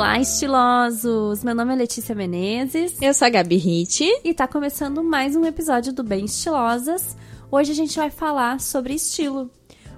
Olá, 0.00 0.18
estilosos! 0.18 1.44
Meu 1.44 1.54
nome 1.54 1.74
é 1.74 1.76
Letícia 1.76 2.14
Menezes. 2.14 2.96
Eu 3.02 3.12
sou 3.12 3.26
a 3.26 3.28
Gabi 3.28 3.56
Hit. 3.56 4.02
E 4.24 4.32
tá 4.32 4.48
começando 4.48 5.04
mais 5.04 5.36
um 5.36 5.44
episódio 5.44 5.92
do 5.92 6.02
Bem 6.02 6.24
Estilosas. 6.24 7.14
Hoje 7.50 7.72
a 7.72 7.74
gente 7.74 7.98
vai 7.98 8.08
falar 8.08 8.60
sobre 8.60 8.94
estilo. 8.94 9.50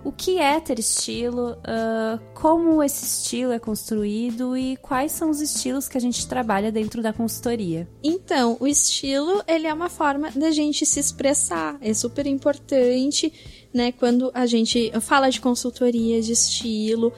O 0.04 0.10
que 0.10 0.38
é 0.38 0.58
ter 0.58 0.80
estilo, 0.80 1.52
uh, 1.52 2.20
como 2.34 2.82
esse 2.82 3.04
estilo 3.04 3.52
é 3.52 3.60
construído 3.60 4.56
e 4.56 4.76
quais 4.78 5.12
são 5.12 5.30
os 5.30 5.40
estilos 5.40 5.86
que 5.86 5.96
a 5.96 6.00
gente 6.00 6.26
trabalha 6.26 6.72
dentro 6.72 7.00
da 7.00 7.12
consultoria. 7.12 7.88
Então, 8.02 8.56
o 8.58 8.66
estilo, 8.66 9.40
ele 9.46 9.68
é 9.68 9.72
uma 9.72 9.88
forma 9.88 10.32
da 10.32 10.50
gente 10.50 10.84
se 10.84 10.98
expressar. 10.98 11.78
É 11.80 11.94
super 11.94 12.26
importante, 12.26 13.32
né, 13.72 13.92
quando 13.92 14.32
a 14.34 14.46
gente 14.46 14.90
fala 15.00 15.30
de 15.30 15.40
consultoria 15.40 16.20
de 16.20 16.32
estilo, 16.32 17.12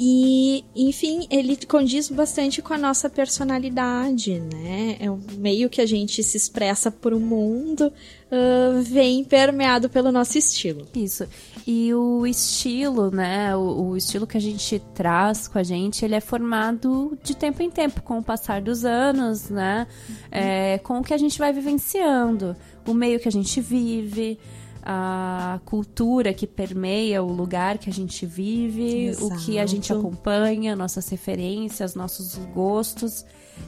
e, 0.00 0.64
enfim, 0.76 1.26
ele 1.28 1.56
condiz 1.66 2.08
bastante 2.08 2.62
com 2.62 2.72
a 2.72 2.78
nossa 2.78 3.10
personalidade, 3.10 4.38
né? 4.38 4.96
É 5.00 5.10
um 5.10 5.18
meio 5.38 5.68
que 5.68 5.80
a 5.80 5.86
gente 5.86 6.22
se 6.22 6.36
expressa 6.36 6.88
para 6.88 7.16
o 7.16 7.18
mundo, 7.18 7.92
uh, 8.30 8.80
vem 8.80 9.24
permeado 9.24 9.90
pelo 9.90 10.12
nosso 10.12 10.38
estilo. 10.38 10.86
Isso. 10.94 11.26
E 11.66 11.92
o 11.92 12.24
estilo, 12.24 13.10
né? 13.10 13.56
O, 13.56 13.88
o, 13.88 13.96
estilo 13.96 14.24
que 14.24 14.36
a 14.36 14.40
gente 14.40 14.80
traz 14.94 15.48
com 15.48 15.58
a 15.58 15.64
gente, 15.64 16.04
ele 16.04 16.14
é 16.14 16.20
formado 16.20 17.18
de 17.20 17.36
tempo 17.36 17.60
em 17.60 17.70
tempo, 17.70 18.00
com 18.00 18.18
o 18.18 18.22
passar 18.22 18.62
dos 18.62 18.84
anos, 18.84 19.50
né? 19.50 19.88
Uhum. 20.08 20.14
É, 20.30 20.78
com 20.78 21.00
o 21.00 21.02
que 21.02 21.12
a 21.12 21.18
gente 21.18 21.40
vai 21.40 21.52
vivenciando, 21.52 22.54
o 22.86 22.94
meio 22.94 23.18
que 23.18 23.26
a 23.26 23.32
gente 23.32 23.60
vive 23.60 24.38
a 24.90 25.60
cultura 25.66 26.32
que 26.32 26.46
permeia 26.46 27.22
o 27.22 27.30
lugar 27.30 27.76
que 27.76 27.90
a 27.90 27.92
gente 27.92 28.24
vive, 28.24 29.08
Exato. 29.08 29.26
o 29.26 29.36
que 29.36 29.58
a 29.58 29.66
gente 29.66 29.92
acompanha, 29.92 30.74
nossas 30.74 31.06
referências, 31.10 31.94
nossos 31.94 32.36
gostos. 32.54 33.22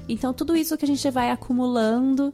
Então, 0.08 0.32
tudo 0.32 0.56
isso 0.56 0.78
que 0.78 0.84
a 0.86 0.88
gente 0.88 1.10
vai 1.10 1.30
acumulando 1.30 2.32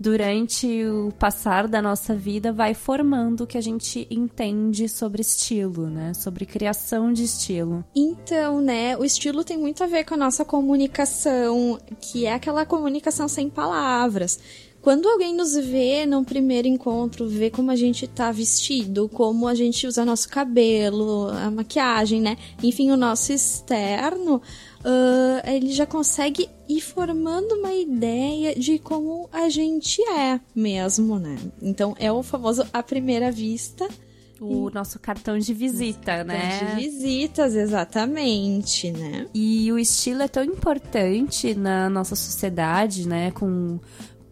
durante 0.00 0.84
o 0.84 1.12
passar 1.16 1.68
da 1.68 1.80
nossa 1.80 2.12
vida 2.12 2.52
vai 2.52 2.74
formando 2.74 3.44
o 3.44 3.46
que 3.46 3.56
a 3.56 3.60
gente 3.60 4.04
entende 4.10 4.88
sobre 4.88 5.22
estilo, 5.22 5.88
né? 5.88 6.12
Sobre 6.12 6.44
criação 6.44 7.12
de 7.12 7.22
estilo. 7.22 7.84
Então, 7.94 8.60
né, 8.60 8.96
o 8.96 9.04
estilo 9.04 9.44
tem 9.44 9.56
muito 9.56 9.84
a 9.84 9.86
ver 9.86 10.02
com 10.04 10.14
a 10.14 10.16
nossa 10.16 10.44
comunicação, 10.44 11.78
que 12.00 12.26
é 12.26 12.34
aquela 12.34 12.66
comunicação 12.66 13.28
sem 13.28 13.48
palavras. 13.48 14.40
Quando 14.84 15.08
alguém 15.08 15.34
nos 15.34 15.54
vê 15.54 16.04
num 16.04 16.22
primeiro 16.22 16.68
encontro, 16.68 17.26
vê 17.26 17.48
como 17.48 17.70
a 17.70 17.74
gente 17.74 18.06
tá 18.06 18.30
vestido, 18.30 19.08
como 19.08 19.48
a 19.48 19.54
gente 19.54 19.86
usa 19.86 20.04
nosso 20.04 20.28
cabelo, 20.28 21.28
a 21.28 21.50
maquiagem, 21.50 22.20
né? 22.20 22.36
Enfim, 22.62 22.90
o 22.90 22.96
nosso 22.96 23.32
externo, 23.32 24.42
uh, 24.84 25.50
ele 25.50 25.72
já 25.72 25.86
consegue 25.86 26.50
ir 26.68 26.82
formando 26.82 27.54
uma 27.54 27.72
ideia 27.72 28.54
de 28.54 28.78
como 28.78 29.26
a 29.32 29.48
gente 29.48 30.02
é 30.02 30.38
mesmo, 30.54 31.18
né? 31.18 31.38
Então 31.62 31.96
é 31.98 32.12
o 32.12 32.22
famoso 32.22 32.66
à 32.70 32.82
primeira 32.82 33.32
vista. 33.32 33.88
O 34.40 34.68
nosso 34.68 34.98
cartão 34.98 35.38
de 35.38 35.54
visita, 35.54 36.18
nosso 36.18 36.26
né? 36.26 36.58
Cartão 36.58 36.76
de 36.76 36.82
visitas, 36.82 37.54
exatamente, 37.54 38.92
né? 38.92 39.26
E 39.32 39.72
o 39.72 39.78
estilo 39.78 40.20
é 40.20 40.28
tão 40.28 40.44
importante 40.44 41.54
na 41.54 41.88
nossa 41.88 42.14
sociedade, 42.14 43.08
né? 43.08 43.30
Com 43.30 43.80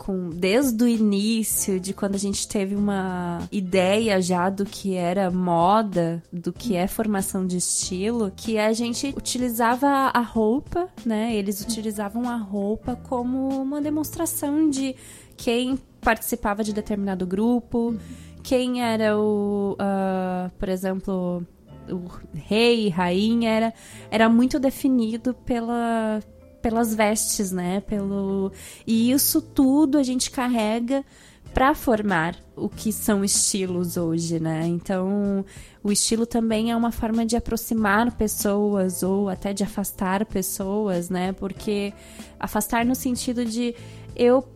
com 0.02 0.30
desde 0.30 0.82
o 0.82 0.88
início, 0.88 1.78
de 1.78 1.94
quando 1.94 2.16
a 2.16 2.18
gente 2.18 2.48
teve 2.48 2.74
uma 2.74 3.46
ideia 3.52 4.20
já 4.20 4.50
do 4.50 4.64
que 4.64 4.96
era 4.96 5.30
moda, 5.30 6.20
do 6.32 6.52
que 6.52 6.74
é 6.74 6.88
formação 6.88 7.46
de 7.46 7.56
estilo, 7.56 8.32
que 8.34 8.58
a 8.58 8.72
gente 8.72 9.14
utilizava 9.16 9.86
a 9.86 10.18
roupa, 10.18 10.88
né? 11.06 11.32
Eles 11.36 11.60
utilizavam 11.60 12.28
a 12.28 12.34
roupa 12.34 12.96
como 12.96 13.48
uma 13.62 13.80
demonstração 13.80 14.68
de 14.68 14.96
quem 15.36 15.78
participava 16.00 16.64
de 16.64 16.72
determinado 16.72 17.24
grupo, 17.24 17.94
quem 18.42 18.82
era 18.82 19.16
o, 19.16 19.74
uh, 19.74 20.50
por 20.58 20.68
exemplo, 20.68 21.46
o 21.88 22.10
rei, 22.34 22.88
rainha, 22.88 23.50
era, 23.50 23.74
era 24.10 24.28
muito 24.28 24.58
definido 24.58 25.32
pela, 25.32 26.20
pelas 26.62 26.94
vestes, 26.94 27.52
né? 27.52 27.80
Pelo 27.80 28.52
e 28.86 29.10
isso 29.10 29.42
tudo 29.42 29.98
a 29.98 30.02
gente 30.02 30.30
carrega 30.30 31.04
para 31.52 31.74
formar 31.74 32.36
o 32.56 32.68
que 32.68 32.92
são 32.92 33.24
estilos 33.24 33.96
hoje, 33.96 34.40
né? 34.40 34.66
Então, 34.66 35.44
o 35.82 35.92
estilo 35.92 36.24
também 36.24 36.70
é 36.70 36.76
uma 36.76 36.90
forma 36.90 37.26
de 37.26 37.36
aproximar 37.36 38.16
pessoas 38.16 39.02
ou 39.02 39.28
até 39.28 39.52
de 39.52 39.62
afastar 39.62 40.24
pessoas, 40.24 41.10
né? 41.10 41.32
Porque 41.32 41.92
afastar 42.40 42.84
no 42.86 42.94
sentido 42.94 43.44
de 43.44 43.74
eu 44.16 44.46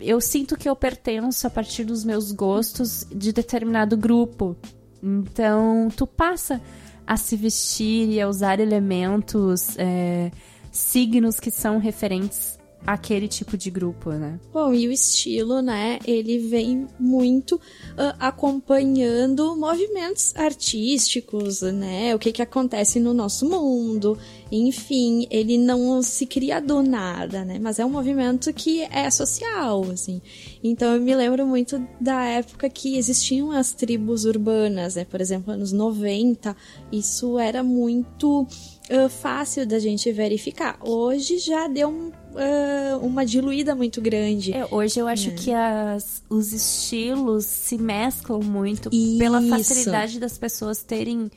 eu 0.00 0.20
sinto 0.20 0.56
que 0.56 0.68
eu 0.68 0.74
pertenço 0.74 1.46
a 1.46 1.50
partir 1.50 1.84
dos 1.84 2.04
meus 2.04 2.32
gostos 2.32 3.06
de 3.14 3.32
determinado 3.32 3.96
grupo. 3.96 4.56
Então, 5.00 5.88
tu 5.96 6.08
passa 6.08 6.60
a 7.06 7.16
se 7.16 7.36
vestir 7.36 8.08
e 8.08 8.20
a 8.20 8.28
usar 8.28 8.58
elementos 8.58 9.76
é, 9.78 10.32
signos 10.72 11.38
que 11.38 11.50
são 11.50 11.78
referentes 11.78 12.58
àquele 12.86 13.28
tipo 13.28 13.56
de 13.56 13.70
grupo, 13.70 14.10
né? 14.10 14.40
Bom, 14.52 14.74
e 14.74 14.88
o 14.88 14.92
estilo, 14.92 15.62
né, 15.62 15.98
ele 16.04 16.38
vem 16.38 16.86
muito 16.98 17.56
uh, 17.56 18.14
acompanhando 18.18 19.56
movimentos 19.56 20.34
artísticos, 20.34 21.62
né, 21.62 22.14
o 22.14 22.18
que 22.18 22.32
que 22.32 22.42
acontece 22.42 22.98
no 22.98 23.14
nosso 23.14 23.48
mundo, 23.48 24.18
enfim, 24.50 25.26
ele 25.30 25.56
não 25.58 26.02
se 26.02 26.26
cria 26.26 26.60
do 26.60 26.82
nada, 26.82 27.44
né, 27.44 27.58
mas 27.60 27.78
é 27.78 27.84
um 27.84 27.90
movimento 27.90 28.52
que 28.52 28.82
é 28.82 29.08
social, 29.10 29.84
assim. 29.90 30.20
Então 30.62 30.94
eu 30.94 31.00
me 31.00 31.14
lembro 31.14 31.46
muito 31.46 31.80
da 32.00 32.24
época 32.24 32.68
que 32.68 32.96
existiam 32.96 33.52
as 33.52 33.72
tribos 33.72 34.24
urbanas, 34.24 34.96
né, 34.96 35.04
por 35.04 35.20
exemplo, 35.20 35.52
anos 35.52 35.72
90, 35.72 36.56
isso 36.90 37.38
era 37.38 37.62
muito 37.62 38.46
uh, 38.92 39.08
fácil 39.08 39.66
da 39.66 39.78
gente 39.78 40.10
verificar. 40.12 40.76
Hoje 40.80 41.38
já 41.38 41.66
deu 41.66 41.88
um, 41.88 42.08
uh, 42.08 42.98
uma 43.02 43.24
diluída 43.24 43.74
muito 43.74 44.00
grande. 44.00 44.52
É, 44.52 44.66
hoje 44.70 45.00
eu 45.00 45.06
acho 45.06 45.30
é. 45.30 45.32
que 45.32 45.52
as, 45.52 46.22
os 46.28 46.52
estilos 46.52 47.46
se 47.46 47.78
mesclam 47.78 48.40
muito 48.40 48.90
Isso. 48.92 49.18
pela 49.18 49.40
facilidade 49.42 50.20
das 50.20 50.36
pessoas 50.36 50.82
terem 50.82 51.22
uh, 51.22 51.30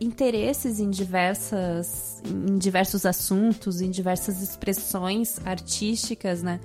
interesses 0.00 0.80
em 0.80 0.90
diversas 0.90 2.22
em 2.24 2.58
diversos 2.58 3.04
assuntos, 3.06 3.80
em 3.80 3.90
diversas 3.90 4.42
expressões 4.42 5.38
artísticas, 5.44 6.42
né? 6.42 6.60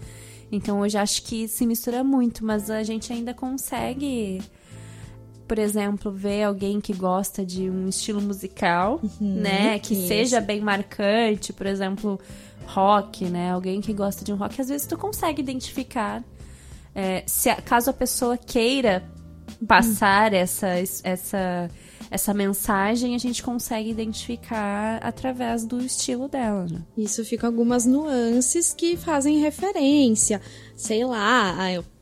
Então 0.51 0.79
hoje 0.79 0.97
acho 0.97 1.23
que 1.23 1.47
se 1.47 1.65
mistura 1.65 2.03
muito, 2.03 2.43
mas 2.43 2.69
a 2.69 2.81
gente 2.81 3.13
ainda 3.13 3.33
consegue 3.33 4.41
por 5.49 5.57
exemplo, 5.57 6.11
ver 6.11 6.43
alguém 6.43 6.79
que 6.79 6.93
gosta 6.93 7.43
de 7.43 7.67
um 7.71 7.89
estilo 7.89 8.21
musical, 8.21 8.99
uhum, 9.01 9.33
né? 9.33 9.79
Que 9.79 9.95
seja 10.07 10.39
bem 10.39 10.61
marcante, 10.61 11.51
por 11.51 11.65
exemplo, 11.65 12.19
rock, 12.67 13.25
né? 13.25 13.51
Alguém 13.51 13.81
que 13.81 13.91
gosta 13.91 14.23
de 14.23 14.31
um 14.31 14.35
rock, 14.35 14.61
às 14.61 14.69
vezes 14.69 14.85
tu 14.85 14.95
consegue 14.95 15.41
identificar. 15.41 16.23
É, 16.93 17.23
se 17.25 17.51
caso 17.63 17.89
a 17.89 17.93
pessoa 17.93 18.37
queira 18.37 19.03
passar 19.67 20.33
uhum. 20.33 20.37
essa, 20.37 20.67
essa, 21.03 21.71
essa 22.11 22.31
mensagem, 22.31 23.15
a 23.15 23.17
gente 23.17 23.41
consegue 23.41 23.89
identificar 23.89 24.99
através 25.01 25.65
do 25.65 25.81
estilo 25.81 26.27
dela. 26.27 26.67
Né? 26.69 26.83
Isso 26.95 27.25
fica 27.25 27.47
algumas 27.47 27.87
nuances 27.87 28.71
que 28.71 28.95
fazem 28.95 29.39
referência. 29.39 30.39
Sei 30.75 31.03
lá, 31.03 31.55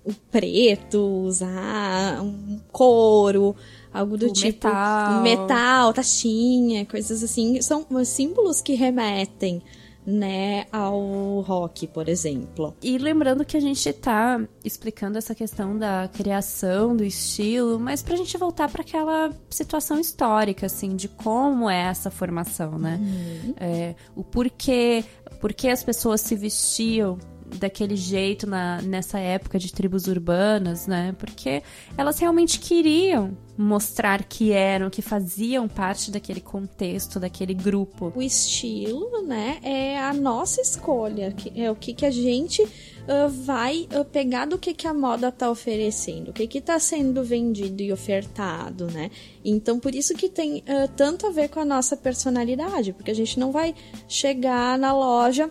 o 0.07 0.13
preto, 0.31 0.99
usar 0.99 2.21
um 2.21 2.59
couro, 2.71 3.53
algo 3.93 4.17
do 4.17 4.27
o 4.27 4.33
tipo 4.33 4.67
metal. 4.67 5.21
metal, 5.21 5.93
taxinha, 5.93 6.85
coisas 6.85 7.21
assim, 7.21 7.61
são 7.61 7.85
símbolos 8.05 8.61
que 8.61 8.73
remetem 8.73 9.61
né, 10.05 10.65
ao 10.71 11.41
rock, 11.41 11.85
por 11.87 12.07
exemplo. 12.07 12.73
E 12.81 12.97
lembrando 12.97 13.43
que 13.43 13.57
a 13.57 13.59
gente 13.59 13.91
tá 13.91 14.39
explicando 14.63 15.17
essa 15.17 15.35
questão 15.35 15.77
da 15.77 16.09
criação 16.13 16.95
do 16.95 17.03
estilo, 17.03 17.77
mas 17.77 18.01
pra 18.01 18.15
gente 18.15 18.37
voltar 18.37 18.71
para 18.71 18.83
aquela 18.83 19.29
situação 19.49 19.99
histórica, 19.99 20.67
assim, 20.67 20.95
de 20.95 21.09
como 21.09 21.69
é 21.69 21.89
essa 21.89 22.09
formação, 22.09 22.79
né? 22.79 22.97
Uhum. 23.01 23.53
É, 23.59 23.95
o 24.15 24.23
porquê, 24.23 25.03
porquê 25.41 25.67
as 25.67 25.83
pessoas 25.83 26.21
se 26.21 26.37
vestiam 26.37 27.17
daquele 27.59 27.95
jeito 27.95 28.47
na, 28.47 28.81
nessa 28.81 29.19
época 29.19 29.57
de 29.57 29.71
tribos 29.71 30.07
urbanas, 30.07 30.87
né? 30.87 31.15
Porque 31.17 31.63
elas 31.97 32.19
realmente 32.19 32.59
queriam 32.59 33.37
mostrar 33.57 34.23
que 34.23 34.51
eram, 34.51 34.89
que 34.89 35.01
faziam 35.01 35.67
parte 35.67 36.11
daquele 36.11 36.39
contexto, 36.39 37.19
daquele 37.19 37.53
grupo. 37.53 38.13
O 38.15 38.21
estilo, 38.21 39.23
né, 39.23 39.57
é 39.63 39.97
a 39.97 40.13
nossa 40.13 40.61
escolha, 40.61 41.35
é 41.55 41.71
o 41.71 41.75
que, 41.75 41.93
que 41.93 42.05
a 42.05 42.11
gente 42.11 42.61
uh, 42.61 43.27
vai 43.43 43.87
uh, 43.97 44.05
pegar 44.05 44.45
do 44.45 44.59
que, 44.59 44.75
que 44.75 44.85
a 44.85 44.93
moda 44.93 45.29
está 45.29 45.49
oferecendo, 45.49 46.29
o 46.29 46.33
que 46.33 46.57
está 46.57 46.77
sendo 46.77 47.23
vendido 47.23 47.81
e 47.81 47.91
ofertado, 47.91 48.85
né? 48.91 49.09
Então, 49.43 49.79
por 49.79 49.95
isso 49.95 50.13
que 50.13 50.29
tem 50.29 50.57
uh, 50.57 50.87
tanto 50.95 51.25
a 51.25 51.31
ver 51.31 51.49
com 51.49 51.59
a 51.59 51.65
nossa 51.65 51.97
personalidade, 51.97 52.93
porque 52.93 53.09
a 53.09 53.15
gente 53.15 53.39
não 53.39 53.51
vai 53.51 53.73
chegar 54.07 54.77
na 54.77 54.93
loja 54.93 55.49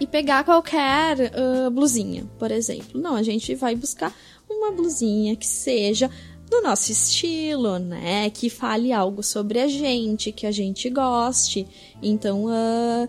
e 0.00 0.06
pegar 0.06 0.44
qualquer 0.44 1.32
blusinha, 1.72 2.24
por 2.38 2.50
exemplo. 2.50 3.00
Não, 3.00 3.14
a 3.14 3.22
gente 3.22 3.54
vai 3.54 3.74
buscar 3.74 4.14
uma 4.48 4.70
blusinha 4.70 5.36
que 5.36 5.46
seja 5.46 6.10
do 6.48 6.62
nosso 6.62 6.90
estilo, 6.90 7.78
né? 7.78 8.30
Que 8.30 8.48
fale 8.48 8.92
algo 8.92 9.22
sobre 9.22 9.60
a 9.60 9.68
gente, 9.68 10.32
que 10.32 10.46
a 10.46 10.50
gente 10.50 10.88
goste. 10.88 11.66
Então, 12.02 12.46
uh, 12.46 13.08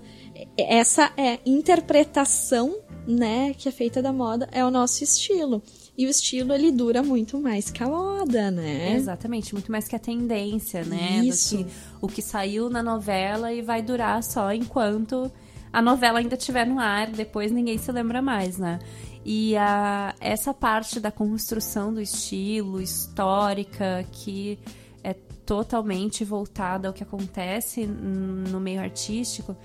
essa 0.57 1.12
é 1.18 1.39
interpretação, 1.45 2.75
né, 3.07 3.53
que 3.57 3.68
é 3.68 3.71
feita 3.71 4.01
da 4.01 4.13
moda 4.13 4.47
é 4.51 4.63
o 4.63 4.69
nosso 4.69 5.03
estilo. 5.03 5.63
E 5.97 6.06
o 6.06 6.09
estilo 6.09 6.53
ele 6.53 6.71
dura 6.71 7.03
muito 7.03 7.38
mais 7.39 7.69
que 7.69 7.83
a 7.83 7.88
moda, 7.88 8.50
né? 8.50 8.95
Exatamente, 8.95 9.53
muito 9.53 9.69
mais 9.69 9.85
que 9.85 9.95
a 9.95 10.00
tendência, 10.00 10.83
né? 10.85 11.21
Isso. 11.25 11.57
Que 11.57 11.65
o 12.01 12.07
que 12.07 12.21
saiu 12.21 12.69
na 12.69 12.81
novela 12.81 13.51
e 13.51 13.62
vai 13.62 13.81
durar 13.81 14.24
só 14.24 14.53
enquanto 14.53 15.30
a 15.71 15.81
novela 15.81 16.19
ainda 16.19 16.36
estiver 16.36 16.66
no 16.66 16.80
ar, 16.80 17.07
depois 17.07 17.51
ninguém 17.51 17.77
se 17.77 17.92
lembra 17.92 18.21
mais, 18.21 18.57
né? 18.57 18.80
E 19.24 19.56
a, 19.57 20.16
essa 20.19 20.54
parte 20.54 21.00
da 21.00 21.12
construção 21.12 21.94
do 21.94 22.01
estilo, 22.01 22.81
histórica, 22.81 24.06
que 24.12 24.57
é 25.04 25.13
totalmente 25.13 26.24
voltada 26.24 26.88
ao 26.88 26.94
que 26.94 27.04
acontece 27.04 27.86
no 27.86 28.60
meio 28.60 28.81
artístico, 28.81 29.56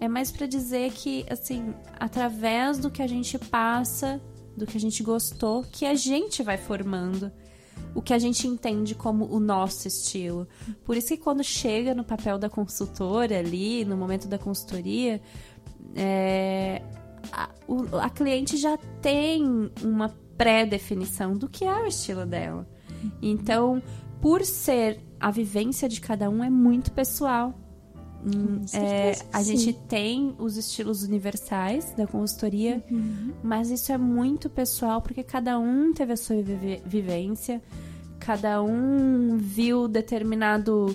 é 0.00 0.08
mais 0.08 0.30
para 0.30 0.46
dizer 0.46 0.92
que, 0.92 1.26
assim, 1.28 1.74
através 1.98 2.78
do 2.78 2.90
que 2.90 3.02
a 3.02 3.06
gente 3.06 3.38
passa, 3.38 4.20
do 4.56 4.66
que 4.66 4.76
a 4.76 4.80
gente 4.80 5.02
gostou, 5.02 5.62
que 5.70 5.84
a 5.84 5.94
gente 5.94 6.42
vai 6.42 6.56
formando 6.56 7.30
o 7.94 8.00
que 8.00 8.14
a 8.14 8.18
gente 8.18 8.46
entende 8.46 8.94
como 8.94 9.26
o 9.26 9.40
nosso 9.40 9.88
estilo. 9.88 10.46
Por 10.84 10.96
isso 10.96 11.08
que 11.08 11.16
quando 11.16 11.42
chega 11.42 11.94
no 11.94 12.04
papel 12.04 12.38
da 12.38 12.48
consultora 12.48 13.38
ali, 13.38 13.84
no 13.84 13.96
momento 13.96 14.28
da 14.28 14.38
consultoria, 14.38 15.20
é, 15.94 16.82
a, 17.32 17.48
o, 17.66 17.96
a 17.96 18.10
cliente 18.10 18.56
já 18.56 18.76
tem 19.00 19.70
uma 19.82 20.08
pré-definição 20.36 21.36
do 21.36 21.48
que 21.48 21.64
é 21.64 21.82
o 21.82 21.86
estilo 21.86 22.24
dela. 22.24 22.66
Então, 23.20 23.82
por 24.20 24.44
ser 24.44 25.00
a 25.18 25.30
vivência 25.30 25.88
de 25.88 26.00
cada 26.00 26.30
um, 26.30 26.42
é 26.42 26.50
muito 26.50 26.92
pessoal. 26.92 27.54
Hum, 28.24 28.60
é, 28.74 29.16
a 29.32 29.42
gente 29.42 29.72
tem 29.72 30.34
os 30.38 30.56
estilos 30.56 31.02
universais 31.02 31.94
da 31.94 32.06
consultoria, 32.06 32.84
uhum. 32.90 33.32
mas 33.42 33.70
isso 33.70 33.92
é 33.92 33.96
muito 33.96 34.50
pessoal 34.50 35.00
porque 35.00 35.22
cada 35.22 35.58
um 35.58 35.92
teve 35.94 36.12
a 36.12 36.16
sua 36.16 36.36
vivência, 36.84 37.62
cada 38.18 38.62
um 38.62 39.38
viu 39.38 39.88
determinado 39.88 40.94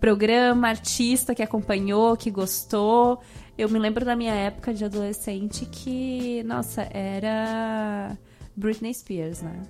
programa, 0.00 0.68
artista 0.68 1.34
que 1.34 1.42
acompanhou, 1.42 2.16
que 2.16 2.30
gostou. 2.30 3.20
Eu 3.56 3.68
me 3.68 3.78
lembro 3.78 4.04
da 4.04 4.16
minha 4.16 4.34
época 4.34 4.74
de 4.74 4.84
adolescente 4.84 5.64
que, 5.66 6.42
nossa, 6.42 6.82
era 6.92 8.18
Britney 8.56 8.92
Spears, 8.92 9.42
né? 9.42 9.62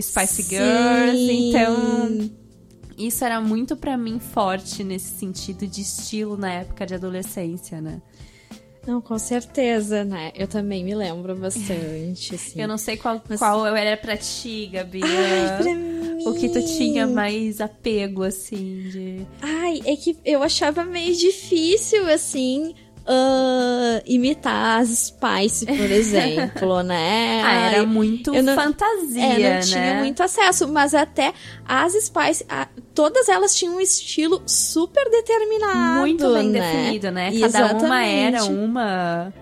Spice 0.00 0.44
Sim. 0.44 0.56
Girls, 0.56 1.32
então 1.32 2.30
isso 2.96 3.24
era 3.24 3.40
muito 3.40 3.76
para 3.76 3.96
mim 3.96 4.20
forte 4.20 4.84
nesse 4.84 5.18
sentido 5.18 5.66
de 5.66 5.82
estilo 5.82 6.36
na 6.36 6.52
época 6.52 6.86
de 6.86 6.94
adolescência, 6.94 7.80
né? 7.80 8.00
Não, 8.86 9.00
com 9.00 9.18
certeza, 9.18 10.04
né? 10.04 10.30
Eu 10.36 10.46
também 10.46 10.84
me 10.84 10.94
lembro 10.94 11.34
bastante, 11.34 12.32
assim. 12.36 12.60
Eu 12.60 12.68
não 12.68 12.78
sei 12.78 12.96
qual, 12.96 13.20
Mas... 13.28 13.40
qual 13.40 13.66
era 13.66 13.96
pra 13.96 14.16
ti, 14.16 14.66
Gabi. 14.72 15.00
Ai, 15.02 15.62
pra 15.62 15.74
mim. 15.74 16.24
O 16.24 16.34
que 16.34 16.48
tu 16.48 16.64
tinha 16.64 17.06
mais 17.06 17.60
apego, 17.60 18.22
assim, 18.22 18.88
de... 18.88 19.26
Ai, 19.40 19.80
é 19.84 19.96
que 19.96 20.16
eu 20.24 20.42
achava 20.42 20.84
meio 20.84 21.14
difícil, 21.14 22.08
assim 22.08 22.74
uh, 23.06 24.02
imitar 24.04 24.80
as 24.80 24.88
Spice, 24.88 25.64
por 25.64 25.90
exemplo, 25.90 26.82
né? 26.82 27.42
Ah, 27.44 27.70
era 27.70 27.86
muito 27.86 28.34
eu 28.34 28.42
não, 28.42 28.54
fantasia, 28.54 29.22
é, 29.22 29.38
não 29.38 29.38
né? 29.38 29.60
tinha 29.60 29.94
muito 29.94 30.22
acesso, 30.22 30.68
mas 30.68 30.94
até 30.94 31.32
as 31.64 31.92
Spice, 31.94 32.44
a, 32.48 32.68
todas 32.94 33.28
elas 33.28 33.54
tinham 33.54 33.76
um 33.76 33.80
estilo 33.80 34.42
super 34.46 35.08
determinado, 35.10 36.00
Muito 36.00 36.32
bem 36.32 36.50
né? 36.50 36.60
definido, 36.60 37.10
né? 37.10 37.30
Cada 37.40 37.46
Exatamente. 37.46 37.84
uma 37.84 38.04
era 38.04 38.44
uma 38.44 39.32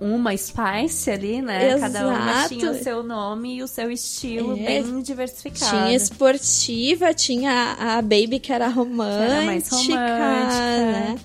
uma 0.00 0.34
Spice 0.34 1.10
ali, 1.10 1.42
né? 1.42 1.74
Exato. 1.74 1.92
Cada 1.92 2.08
uma 2.08 2.48
tinha 2.48 2.70
o 2.70 2.74
seu 2.74 3.02
nome 3.02 3.56
e 3.56 3.62
o 3.62 3.68
seu 3.68 3.90
estilo 3.90 4.54
é. 4.58 4.80
bem 4.80 5.02
diversificado. 5.02 5.70
Tinha 5.70 5.94
esportiva, 5.94 7.12
tinha 7.12 7.76
a 7.78 8.00
Baby 8.00 8.40
que 8.40 8.50
era 8.50 8.68
romântica, 8.68 9.26
que 9.26 9.32
era 9.32 9.42
mais 9.42 9.68
romântica. 9.68 9.98
né? 9.98 11.16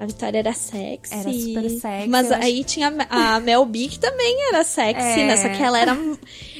A 0.00 0.06
Vitória 0.06 0.38
era 0.38 0.54
sexy. 0.54 1.12
Era 1.12 1.30
super 1.30 1.70
sexy. 1.70 2.08
Mas 2.08 2.32
aí 2.32 2.64
tinha 2.64 2.90
a 3.10 3.38
Mel 3.38 3.66
B 3.66 3.86
que 3.86 3.98
também 3.98 4.48
era 4.48 4.64
sexy, 4.64 5.20
é. 5.20 5.26
né? 5.26 5.36
Só 5.36 5.50
que 5.50 5.62
ela 5.62 5.78
era. 5.78 5.94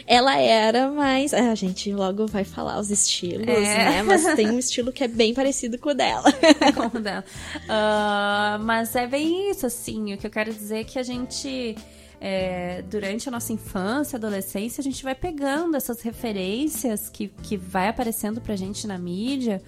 Ela 0.06 0.36
era 0.36 0.90
mais. 0.90 1.32
É, 1.32 1.48
a 1.48 1.54
gente 1.54 1.90
logo 1.90 2.26
vai 2.26 2.44
falar 2.44 2.78
os 2.78 2.90
estilos, 2.90 3.48
é. 3.48 3.76
né? 3.78 4.02
Mas 4.02 4.26
tem 4.34 4.50
um 4.50 4.58
estilo 4.58 4.92
que 4.92 5.02
é 5.02 5.08
bem 5.08 5.32
parecido 5.32 5.78
com 5.78 5.88
o 5.88 5.94
dela. 5.94 6.30
com 6.76 6.98
o 6.98 7.00
dela. 7.00 7.24
Uh, 7.64 8.62
mas 8.62 8.94
é 8.94 9.06
bem 9.06 9.50
isso, 9.50 9.64
assim. 9.64 10.12
O 10.12 10.18
que 10.18 10.26
eu 10.26 10.30
quero 10.30 10.52
dizer 10.52 10.80
é 10.80 10.84
que 10.84 10.98
a 10.98 11.02
gente. 11.02 11.74
É, 12.20 12.84
durante 12.90 13.26
a 13.26 13.32
nossa 13.32 13.54
infância, 13.54 14.18
adolescência, 14.18 14.82
a 14.82 14.84
gente 14.84 15.02
vai 15.02 15.14
pegando 15.14 15.74
essas 15.78 16.02
referências 16.02 17.08
que, 17.08 17.28
que 17.42 17.56
vai 17.56 17.88
aparecendo 17.88 18.38
pra 18.42 18.54
gente 18.54 18.86
na 18.86 18.98
mídia 18.98 19.62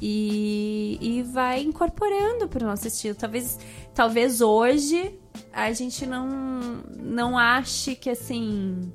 e, 0.00 0.98
e 1.00 1.22
vai 1.22 1.62
incorporando 1.62 2.48
para 2.48 2.64
o 2.64 2.66
nosso 2.66 2.86
estilo. 2.86 3.14
Talvez, 3.14 3.58
talvez 3.94 4.40
hoje 4.40 5.18
a 5.52 5.72
gente 5.72 6.06
não, 6.06 6.28
não 6.98 7.38
ache 7.38 7.94
que 7.94 8.10
assim. 8.10 8.92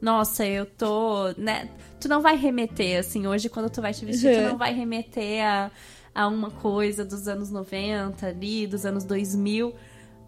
Nossa, 0.00 0.46
eu 0.46 0.64
tô. 0.64 1.32
Né? 1.36 1.68
Tu 2.00 2.08
não 2.08 2.22
vai 2.22 2.36
remeter, 2.36 3.00
assim, 3.00 3.26
hoje 3.26 3.48
quando 3.48 3.68
tu 3.68 3.82
vai 3.82 3.92
te 3.92 4.04
vestir, 4.06 4.28
uhum. 4.28 4.42
tu 4.44 4.48
não 4.50 4.58
vai 4.58 4.72
remeter 4.72 5.44
a, 5.44 5.70
a 6.14 6.26
uma 6.26 6.50
coisa 6.50 7.04
dos 7.04 7.28
anos 7.28 7.50
90 7.50 8.26
ali, 8.26 8.66
dos 8.66 8.86
anos 8.86 9.04
2000. 9.04 9.74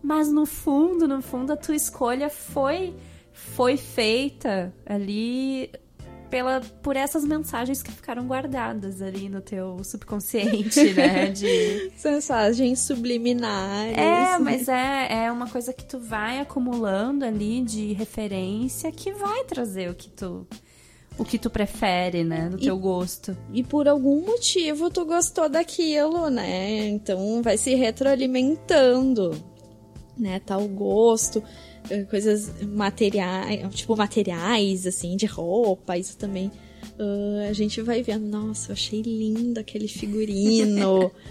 Mas 0.03 0.31
no 0.31 0.45
fundo, 0.45 1.09
no 1.09 1.23
fundo, 1.23 1.53
a 1.53 1.57
tua 1.57 1.77
escolha 1.77 2.29
foi 2.29 2.95
foi 3.33 3.79
feita 3.79 4.75
ali 4.85 5.71
pela, 6.33 6.63
por 6.83 6.97
essas 6.97 7.27
mensagens 7.27 7.83
que 7.83 7.93
ficaram 7.93 8.27
guardadas 8.27 9.03
ali 9.03 9.29
no 9.29 9.43
teu 9.43 9.85
subconsciente, 9.85 10.95
né? 10.95 11.29
De... 11.29 11.93
Mensagens 12.03 12.81
subliminares. 12.81 13.99
É, 13.99 14.39
mas 14.39 14.67
é, 14.67 15.27
é 15.27 15.31
uma 15.31 15.47
coisa 15.47 15.75
que 15.75 15.85
tu 15.85 15.99
vai 15.99 16.41
acumulando 16.41 17.23
ali 17.23 17.61
de 17.61 17.93
referência 17.93 18.91
que 18.91 19.13
vai 19.13 19.45
trazer 19.45 19.91
o 19.91 19.95
que 19.95 20.09
tu 20.09 20.47
o 21.19 21.25
que 21.27 21.39
tu 21.39 21.51
prefere, 21.51 22.25
né, 22.25 22.49
do 22.49 22.57
e, 22.57 22.61
teu 22.63 22.79
gosto. 22.79 23.37
E 23.53 23.63
por 23.63 23.87
algum 23.87 24.25
motivo 24.25 24.89
tu 24.89 25.05
gostou 25.05 25.47
daquilo, 25.51 26.31
né? 26.31 26.89
Então 26.89 27.43
vai 27.43 27.59
se 27.59 27.75
retroalimentando, 27.75 29.33
né? 30.17 30.41
Tal 30.45 30.67
gosto. 30.69 31.43
Eh, 31.91 32.05
coisas 32.05 32.53
materiais, 32.63 33.75
tipo 33.75 33.97
materiais, 33.97 34.87
assim, 34.87 35.17
de 35.17 35.27
roupa, 35.27 35.97
isso 35.97 36.17
também. 36.17 36.51
Uh, 36.99 37.49
a 37.49 37.53
gente 37.53 37.81
vai 37.81 38.03
vendo, 38.03 38.27
nossa, 38.27 38.71
eu 38.71 38.75
achei 38.75 39.03
lindo 39.03 39.59
aquele 39.59 39.89
figurino. 39.89 41.11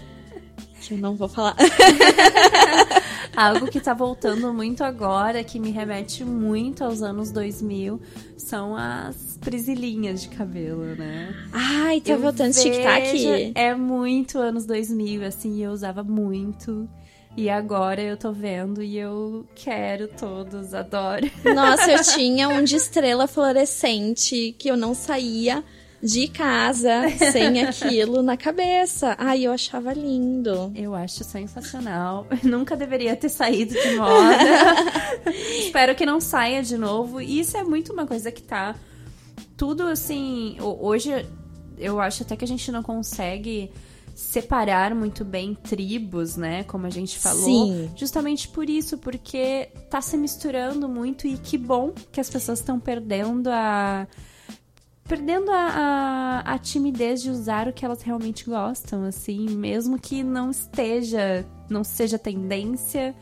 que 0.82 0.94
eu 0.94 0.98
não 0.98 1.14
vou 1.14 1.28
falar. 1.28 1.56
Algo 3.34 3.66
que 3.68 3.80
tá 3.80 3.94
voltando 3.94 4.52
muito 4.52 4.84
agora, 4.84 5.42
que 5.42 5.58
me 5.58 5.70
remete 5.70 6.24
muito 6.24 6.84
aos 6.84 7.00
anos 7.00 7.30
2000, 7.30 8.00
são 8.36 8.76
as 8.76 9.38
prisilinhas 9.40 10.20
de 10.22 10.28
cabelo, 10.28 10.94
né? 10.96 11.34
Ai, 11.52 12.00
tá 12.00 12.12
eu 12.12 12.20
voltando 12.20 12.52
tic-tac? 12.52 13.52
É 13.54 13.74
muito 13.74 14.38
anos 14.38 14.66
2000, 14.66 15.24
assim, 15.24 15.64
eu 15.64 15.70
usava 15.70 16.02
muito. 16.02 16.88
E 17.34 17.48
agora 17.48 18.00
eu 18.02 18.16
tô 18.16 18.30
vendo 18.30 18.82
e 18.82 18.98
eu 18.98 19.46
quero 19.54 20.06
todos, 20.08 20.74
adoro. 20.74 21.30
Nossa, 21.54 21.90
eu 21.90 22.02
tinha 22.02 22.48
um 22.48 22.62
de 22.62 22.76
estrela 22.76 23.26
fluorescente 23.26 24.54
que 24.58 24.70
eu 24.70 24.76
não 24.76 24.94
saía 24.94 25.64
de 26.02 26.28
casa 26.28 27.08
sem 27.32 27.62
aquilo 27.62 28.22
na 28.22 28.36
cabeça. 28.36 29.14
Ai, 29.18 29.46
eu 29.46 29.52
achava 29.52 29.94
lindo. 29.94 30.72
Eu 30.74 30.94
acho 30.94 31.24
sensacional. 31.24 32.26
Nunca 32.42 32.76
deveria 32.76 33.16
ter 33.16 33.28
saído 33.28 33.72
de 33.72 33.96
moda. 33.96 34.36
Espero 35.58 35.94
que 35.94 36.04
não 36.04 36.20
saia 36.20 36.62
de 36.62 36.76
novo. 36.76 37.20
E 37.20 37.40
isso 37.40 37.56
é 37.56 37.62
muito 37.62 37.92
uma 37.92 38.06
coisa 38.06 38.30
que 38.30 38.42
tá 38.42 38.74
tudo 39.56 39.84
assim. 39.84 40.56
Hoje 40.60 41.24
eu 41.78 41.98
acho 41.98 42.24
até 42.24 42.36
que 42.36 42.44
a 42.44 42.48
gente 42.48 42.70
não 42.70 42.82
consegue 42.82 43.70
separar 44.14 44.94
muito 44.94 45.24
bem 45.24 45.54
tribos, 45.54 46.36
né? 46.36 46.64
Como 46.64 46.86
a 46.86 46.90
gente 46.90 47.18
falou. 47.18 47.44
Sim. 47.44 47.90
Justamente 47.96 48.48
por 48.48 48.68
isso, 48.68 48.98
porque 48.98 49.68
tá 49.90 50.00
se 50.00 50.16
misturando 50.16 50.88
muito 50.88 51.26
e 51.26 51.36
que 51.36 51.58
bom 51.58 51.92
que 52.10 52.20
as 52.20 52.30
pessoas 52.30 52.60
estão 52.60 52.78
perdendo 52.78 53.48
a. 53.50 54.06
Perdendo 55.06 55.50
a, 55.50 56.42
a, 56.44 56.54
a 56.54 56.58
timidez 56.58 57.20
de 57.20 57.28
usar 57.28 57.68
o 57.68 57.72
que 57.72 57.84
elas 57.84 58.02
realmente 58.02 58.44
gostam, 58.44 59.04
assim, 59.04 59.50
mesmo 59.50 59.98
que 59.98 60.22
não 60.22 60.50
esteja, 60.50 61.44
não 61.68 61.82
seja 61.82 62.18
tendência, 62.18 63.14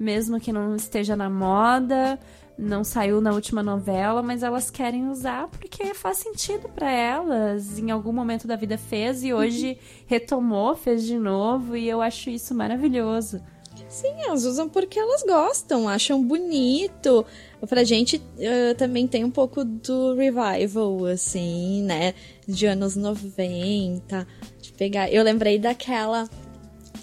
mesmo 0.00 0.40
que 0.40 0.50
não 0.52 0.74
esteja 0.74 1.14
na 1.14 1.28
moda, 1.28 2.18
não 2.58 2.82
saiu 2.82 3.20
na 3.20 3.32
última 3.32 3.62
novela, 3.62 4.20
mas 4.20 4.42
elas 4.42 4.68
querem 4.68 5.08
usar 5.08 5.46
porque 5.48 5.94
faz 5.94 6.18
sentido 6.18 6.68
para 6.68 6.90
elas. 6.90 7.78
Em 7.78 7.90
algum 7.90 8.12
momento 8.12 8.48
da 8.48 8.56
vida 8.56 8.76
fez 8.76 9.22
e 9.22 9.32
hoje 9.32 9.78
retomou, 10.06 10.74
fez 10.74 11.04
de 11.04 11.16
novo 11.16 11.76
e 11.76 11.88
eu 11.88 12.02
acho 12.02 12.28
isso 12.30 12.54
maravilhoso. 12.54 13.40
Sim, 13.88 14.12
elas 14.26 14.44
usam 14.44 14.68
porque 14.68 14.98
elas 14.98 15.22
gostam, 15.22 15.88
acham 15.88 16.22
bonito. 16.22 17.24
Pra 17.68 17.84
gente 17.84 18.16
uh, 18.16 18.74
também 18.76 19.06
tem 19.06 19.24
um 19.24 19.30
pouco 19.30 19.64
do 19.64 20.14
revival, 20.14 21.06
assim, 21.06 21.82
né? 21.84 22.12
De 22.46 22.66
anos 22.66 22.96
90. 22.96 24.26
De 24.60 24.72
pegar. 24.72 25.10
Eu 25.10 25.22
lembrei 25.22 25.58
daquela 25.58 26.28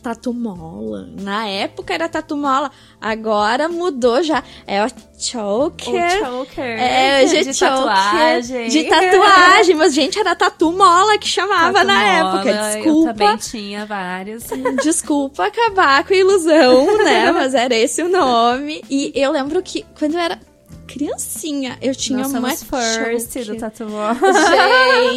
tatu 0.05 0.31
mola. 0.31 1.09
Na 1.19 1.47
época 1.47 1.91
era 1.91 2.07
tatu 2.07 2.38
mola, 2.38 2.69
agora 3.01 3.67
mudou 3.67 4.21
já. 4.21 4.43
É 4.67 4.85
o 4.85 4.88
choker. 5.17 6.21
O 6.21 6.45
choker. 6.45 6.79
É, 6.79 7.25
de, 7.25 7.43
de 7.45 7.53
choker, 7.55 7.75
tatuagem. 7.75 8.67
De 8.67 8.83
tatuagem, 8.83 9.75
mas 9.75 9.95
gente, 9.95 10.19
era 10.19 10.35
tatu 10.35 10.71
mola 10.71 11.17
que 11.17 11.27
chamava 11.27 11.74
Tatu 11.74 11.88
na 11.88 11.93
mola, 11.95 12.38
época. 12.38 12.50
Eu 12.51 12.83
Desculpa. 12.83 13.13
também 13.13 13.38
tinha 13.38 13.85
vários. 13.88 14.43
Desculpa 14.83 15.47
acabar 15.47 16.03
com 16.03 16.13
a 16.13 16.17
ilusão, 16.17 17.03
né? 17.03 17.31
Mas 17.33 17.55
era 17.55 17.74
esse 17.74 18.03
o 18.03 18.09
nome. 18.09 18.83
E 18.88 19.12
eu 19.15 19.31
lembro 19.31 19.62
que 19.63 19.83
quando 19.97 20.13
eu 20.13 20.19
era 20.19 20.39
criancinha, 20.88 21.77
eu 21.82 21.94
tinha 21.96 22.20
Nós 22.20 22.34
uma 22.34 22.50
first 22.56 23.32
choker. 23.34 23.46
do 23.46 23.58
tatu 23.58 23.86
mola. 23.89 24.15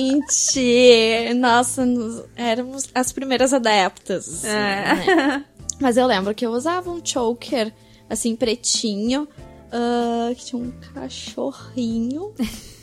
Gente, 0.00 1.34
nossa, 1.34 1.84
nos- 1.84 2.22
éramos 2.36 2.88
as 2.94 3.12
primeiras 3.12 3.52
adeptas. 3.52 4.44
É. 4.44 5.04
né? 5.16 5.44
Mas 5.80 5.96
eu 5.96 6.06
lembro 6.06 6.34
que 6.34 6.44
eu 6.44 6.50
usava 6.50 6.90
um 6.90 7.00
choker, 7.04 7.72
assim, 8.10 8.34
pretinho, 8.34 9.28
ah, 9.70 10.32
que 10.34 10.44
tinha 10.46 10.62
um 10.62 10.72
cachorrinho. 10.94 12.32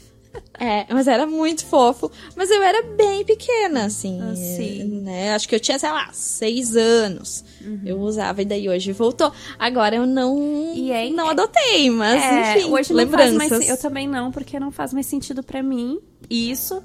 É, 0.57 0.85
mas 0.93 1.07
era 1.07 1.25
muito 1.27 1.65
fofo. 1.65 2.09
Mas 2.35 2.49
eu 2.49 2.61
era 2.63 2.81
bem 2.95 3.25
pequena, 3.25 3.85
assim. 3.85 4.19
Ah, 4.21 4.35
sim. 4.35 4.83
Né? 5.03 5.33
Acho 5.33 5.47
que 5.49 5.55
eu 5.55 5.59
tinha, 5.59 5.77
sei 5.77 5.89
lá, 5.91 6.09
seis 6.13 6.75
anos. 6.75 7.43
Uhum. 7.61 7.81
Eu 7.85 7.99
usava 7.99 8.41
e 8.41 8.45
daí 8.45 8.69
hoje 8.69 8.91
voltou. 8.91 9.31
Agora 9.59 9.95
eu 9.95 10.05
não, 10.05 10.71
E 10.73 10.91
é- 10.91 11.09
não 11.09 11.29
adotei, 11.29 11.89
mas 11.89 12.21
É, 12.23 12.57
enfim, 12.57 12.71
hoje 12.71 12.89
não 12.91 12.97
lembranças. 12.97 13.37
faz 13.37 13.51
mais, 13.51 13.69
eu 13.69 13.77
também 13.77 14.07
não, 14.07 14.31
porque 14.31 14.59
não 14.59 14.71
faz 14.71 14.93
mais 14.93 15.05
sentido 15.05 15.43
pra 15.43 15.61
mim 15.61 15.99
isso, 16.29 16.81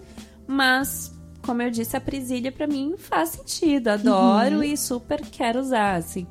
mas 0.46 1.12
como 1.42 1.62
eu 1.62 1.70
disse, 1.70 1.96
a 1.96 2.00
presilha 2.00 2.52
pra 2.52 2.66
mim 2.66 2.94
faz 2.98 3.30
sentido, 3.30 3.88
adoro 3.88 4.56
Uhum. 4.56 4.62
e 4.62 4.76
super 4.76 5.20
quero 5.22 5.58
usar, 5.60 5.94
assim. 5.96 6.26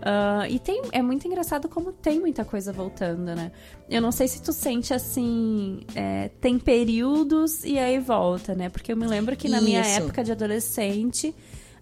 Ah, 0.00 0.48
e 0.48 0.58
tem, 0.58 0.82
é 0.92 1.02
muito 1.02 1.26
engraçado 1.26 1.68
como 1.68 1.92
tem 1.92 2.20
muita 2.20 2.44
coisa 2.44 2.72
voltando, 2.72 3.34
né? 3.34 3.50
Eu 3.90 4.00
não 4.00 4.12
sei 4.12 4.28
se 4.28 4.40
tu 4.40 4.52
sente 4.52 4.94
assim, 4.94 5.80
é, 5.94 6.30
tem 6.40 6.58
períodos 6.58 7.64
e 7.64 7.78
aí 7.78 7.98
volta, 7.98 8.54
né? 8.54 8.68
Porque 8.68 8.92
eu 8.92 8.96
me 8.96 9.06
lembro 9.06 9.36
que 9.36 9.48
na 9.48 9.60
minha 9.60 9.80
Isso. 9.80 10.02
época 10.02 10.22
de 10.22 10.30
adolescente, 10.32 11.34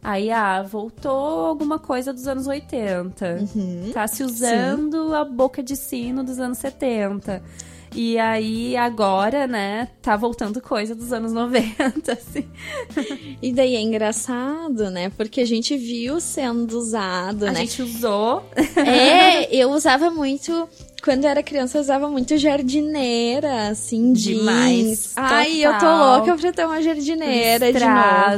aí, 0.02 0.30
ah, 0.30 0.62
voltou 0.62 1.46
alguma 1.46 1.78
coisa 1.78 2.12
dos 2.12 2.26
anos 2.26 2.46
80. 2.46 3.48
Uhum. 3.54 3.90
Tá 3.92 4.06
se 4.06 4.22
usando 4.22 5.14
a 5.14 5.24
boca 5.24 5.62
de 5.62 5.76
sino 5.76 6.24
dos 6.24 6.38
anos 6.38 6.58
70. 6.58 7.42
E 7.98 8.18
aí, 8.18 8.76
agora, 8.76 9.46
né, 9.46 9.88
tá 10.02 10.16
voltando 10.18 10.60
coisa 10.60 10.94
dos 10.94 11.14
anos 11.14 11.32
90, 11.32 12.12
assim. 12.12 12.46
E 13.40 13.54
daí 13.54 13.74
é 13.74 13.80
engraçado, 13.80 14.90
né? 14.90 15.10
Porque 15.16 15.40
a 15.40 15.46
gente 15.46 15.74
viu 15.78 16.20
sendo 16.20 16.78
usado, 16.78 17.46
A 17.46 17.52
né? 17.52 17.60
gente 17.60 17.80
usou. 17.80 18.44
É, 18.76 19.48
eu 19.56 19.70
usava 19.70 20.10
muito. 20.10 20.68
Quando 21.02 21.24
eu 21.24 21.30
era 21.30 21.42
criança, 21.42 21.78
eu 21.78 21.82
usava 21.82 22.06
muito 22.10 22.36
jardineira, 22.36 23.68
assim, 23.68 24.12
Demais, 24.12 24.76
jeans. 24.76 25.12
Ai, 25.16 25.64
eu 25.64 25.78
tô 25.78 25.86
louca 25.86 26.36
pra 26.36 26.52
ter 26.52 26.66
uma 26.66 26.82
jardineira 26.82 27.72
de 27.72 27.78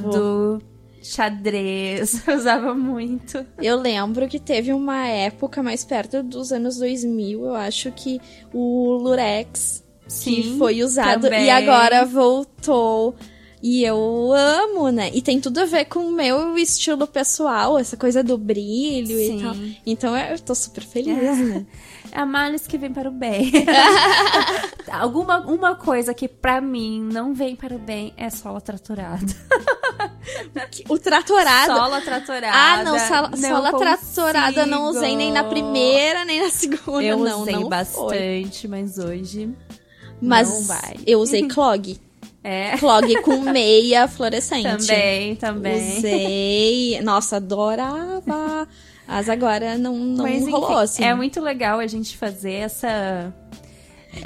novo. 0.06 0.62
Xadrez. 1.08 2.26
Eu 2.26 2.36
usava 2.38 2.74
muito. 2.74 3.44
Eu 3.60 3.78
lembro 3.78 4.28
que 4.28 4.38
teve 4.38 4.72
uma 4.72 5.06
época 5.06 5.62
mais 5.62 5.84
perto 5.84 6.22
dos 6.22 6.52
anos 6.52 6.76
2000, 6.76 7.44
eu 7.44 7.54
acho 7.54 7.90
que 7.92 8.20
o 8.52 8.92
Lurex 8.94 9.84
que 10.04 10.42
Sim, 10.42 10.56
foi 10.58 10.82
usado 10.82 11.22
também. 11.22 11.44
e 11.44 11.50
agora 11.50 12.04
voltou. 12.04 13.14
E 13.62 13.84
eu 13.84 14.32
amo, 14.32 14.88
né? 14.90 15.10
E 15.12 15.20
tem 15.20 15.40
tudo 15.40 15.58
a 15.58 15.64
ver 15.64 15.86
com 15.86 16.00
o 16.00 16.12
meu 16.12 16.56
estilo 16.56 17.06
pessoal, 17.06 17.78
essa 17.78 17.96
coisa 17.96 18.22
do 18.22 18.38
brilho 18.38 19.18
Sim. 19.18 19.38
e 19.38 19.42
tal. 19.42 19.56
Então 19.84 20.16
eu 20.16 20.38
tô 20.38 20.54
super 20.54 20.84
feliz, 20.84 21.38
né? 21.38 21.66
É 22.10 22.20
a 22.20 22.24
males 22.24 22.66
que 22.66 22.78
vem 22.78 22.90
para 22.90 23.10
o 23.10 23.12
bem. 23.12 23.52
Alguma 24.90 25.40
uma 25.40 25.74
coisa 25.74 26.14
que 26.14 26.26
pra 26.26 26.58
mim 26.58 27.00
não 27.02 27.34
vem 27.34 27.54
para 27.54 27.76
o 27.76 27.78
bem 27.78 28.14
é 28.16 28.30
sola 28.30 28.62
tratorada. 28.62 29.26
O 30.88 30.98
tratorado. 30.98 31.74
Sola 31.74 32.00
tratorada. 32.00 32.56
Ah, 32.56 32.84
não, 32.84 32.98
sola, 32.98 33.30
não 33.30 33.38
sola 33.38 33.78
tratorada 33.78 34.66
não 34.66 34.84
usei 34.88 35.16
nem 35.16 35.32
na 35.32 35.44
primeira, 35.44 36.24
nem 36.24 36.42
na 36.42 36.50
segunda, 36.50 37.02
Eu 37.02 37.18
não. 37.18 37.42
usei 37.42 37.54
não 37.54 37.60
foi. 37.62 37.70
bastante, 37.70 38.68
mas 38.68 38.98
hoje 38.98 39.50
Mas 40.20 40.48
não 40.48 40.62
vai. 40.62 40.96
eu 41.06 41.20
usei 41.20 41.46
clog. 41.48 41.98
É. 42.44 42.78
Clog 42.78 43.20
com 43.22 43.40
meia 43.40 44.06
fluorescente. 44.08 44.86
Também, 44.86 45.34
também. 45.36 45.98
Usei. 45.98 47.00
Nossa, 47.02 47.36
adorava. 47.36 48.66
Mas 49.06 49.28
agora 49.28 49.76
não, 49.76 49.94
não 49.96 50.22
Mas, 50.22 50.48
rolou, 50.48 50.70
enfim, 50.72 50.82
assim. 50.82 51.04
É 51.04 51.14
muito 51.14 51.40
legal 51.40 51.78
a 51.78 51.86
gente 51.86 52.16
fazer 52.16 52.52
essa. 52.54 53.34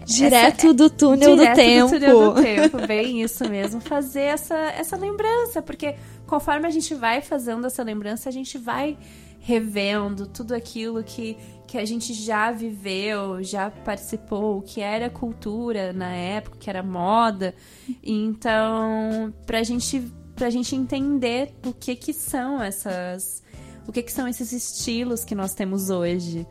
Direto 0.04 0.72
do 0.72 0.88
túnel 0.88 1.36
direto 1.36 1.54
do 1.54 1.56
tempo. 1.56 1.90
túnel 1.90 2.34
do 2.34 2.42
tempo, 2.42 2.86
bem 2.86 3.22
isso 3.22 3.48
mesmo. 3.48 3.80
Fazer 3.80 4.22
essa, 4.22 4.54
essa 4.54 4.96
lembrança, 4.96 5.60
porque 5.60 5.96
conforme 6.26 6.66
a 6.66 6.70
gente 6.70 6.94
vai 6.94 7.20
fazendo 7.20 7.66
essa 7.66 7.82
lembrança, 7.82 8.28
a 8.28 8.32
gente 8.32 8.56
vai 8.58 8.96
revendo 9.40 10.26
tudo 10.26 10.54
aquilo 10.54 11.02
que, 11.02 11.36
que 11.66 11.76
a 11.76 11.84
gente 11.84 12.14
já 12.14 12.52
viveu, 12.52 13.42
já 13.42 13.70
participou, 13.70 14.58
o 14.58 14.62
que 14.62 14.80
era 14.80 15.10
cultura 15.10 15.92
na 15.92 16.14
época, 16.14 16.56
que 16.58 16.70
era 16.70 16.82
moda. 16.82 17.52
Então, 18.02 19.34
pra 19.44 19.62
gente, 19.64 20.00
pra 20.36 20.48
gente 20.48 20.76
entender 20.76 21.52
o 21.66 21.72
que 21.72 21.96
que 21.96 22.12
são 22.12 22.62
essas. 22.62 23.42
O 23.84 23.90
que 23.90 24.00
que 24.00 24.12
são 24.12 24.28
esses 24.28 24.52
estilos 24.52 25.24
que 25.24 25.34
nós 25.34 25.54
temos 25.54 25.90
hoje. 25.90 26.46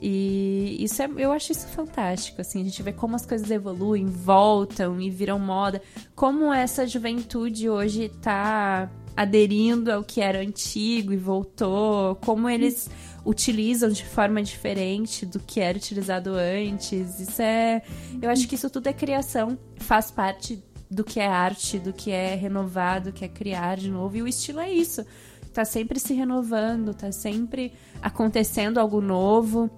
E 0.00 0.76
isso 0.78 1.02
é, 1.02 1.10
eu 1.16 1.32
acho 1.32 1.52
isso 1.52 1.66
fantástico, 1.68 2.40
assim, 2.40 2.60
a 2.60 2.64
gente 2.64 2.82
vê 2.82 2.92
como 2.92 3.16
as 3.16 3.26
coisas 3.26 3.50
evoluem, 3.50 4.06
voltam 4.06 5.00
e 5.00 5.10
viram 5.10 5.38
moda, 5.38 5.82
como 6.14 6.52
essa 6.52 6.86
juventude 6.86 7.68
hoje 7.68 8.08
tá 8.22 8.88
aderindo 9.16 9.90
ao 9.90 10.04
que 10.04 10.20
era 10.20 10.38
antigo 10.38 11.12
e 11.12 11.16
voltou, 11.16 12.14
como 12.16 12.48
eles 12.48 12.88
utilizam 13.26 13.90
de 13.90 14.04
forma 14.04 14.40
diferente 14.40 15.26
do 15.26 15.40
que 15.40 15.58
era 15.58 15.76
utilizado 15.76 16.30
antes. 16.30 17.18
Isso 17.18 17.42
é, 17.42 17.82
eu 18.22 18.30
acho 18.30 18.46
que 18.46 18.54
isso 18.54 18.70
tudo 18.70 18.86
é 18.86 18.92
criação, 18.92 19.58
faz 19.76 20.12
parte 20.12 20.62
do 20.88 21.02
que 21.02 21.18
é 21.18 21.26
arte, 21.26 21.78
do 21.78 21.92
que 21.92 22.12
é 22.12 22.36
renovar, 22.36 23.02
do 23.02 23.12
que 23.12 23.24
é 23.24 23.28
criar 23.28 23.76
de 23.76 23.90
novo, 23.90 24.16
e 24.16 24.22
o 24.22 24.28
estilo 24.28 24.60
é 24.60 24.72
isso. 24.72 25.04
Tá 25.52 25.64
sempre 25.64 25.98
se 25.98 26.14
renovando, 26.14 26.94
tá 26.94 27.10
sempre 27.10 27.72
acontecendo 28.00 28.78
algo 28.78 29.00
novo, 29.00 29.70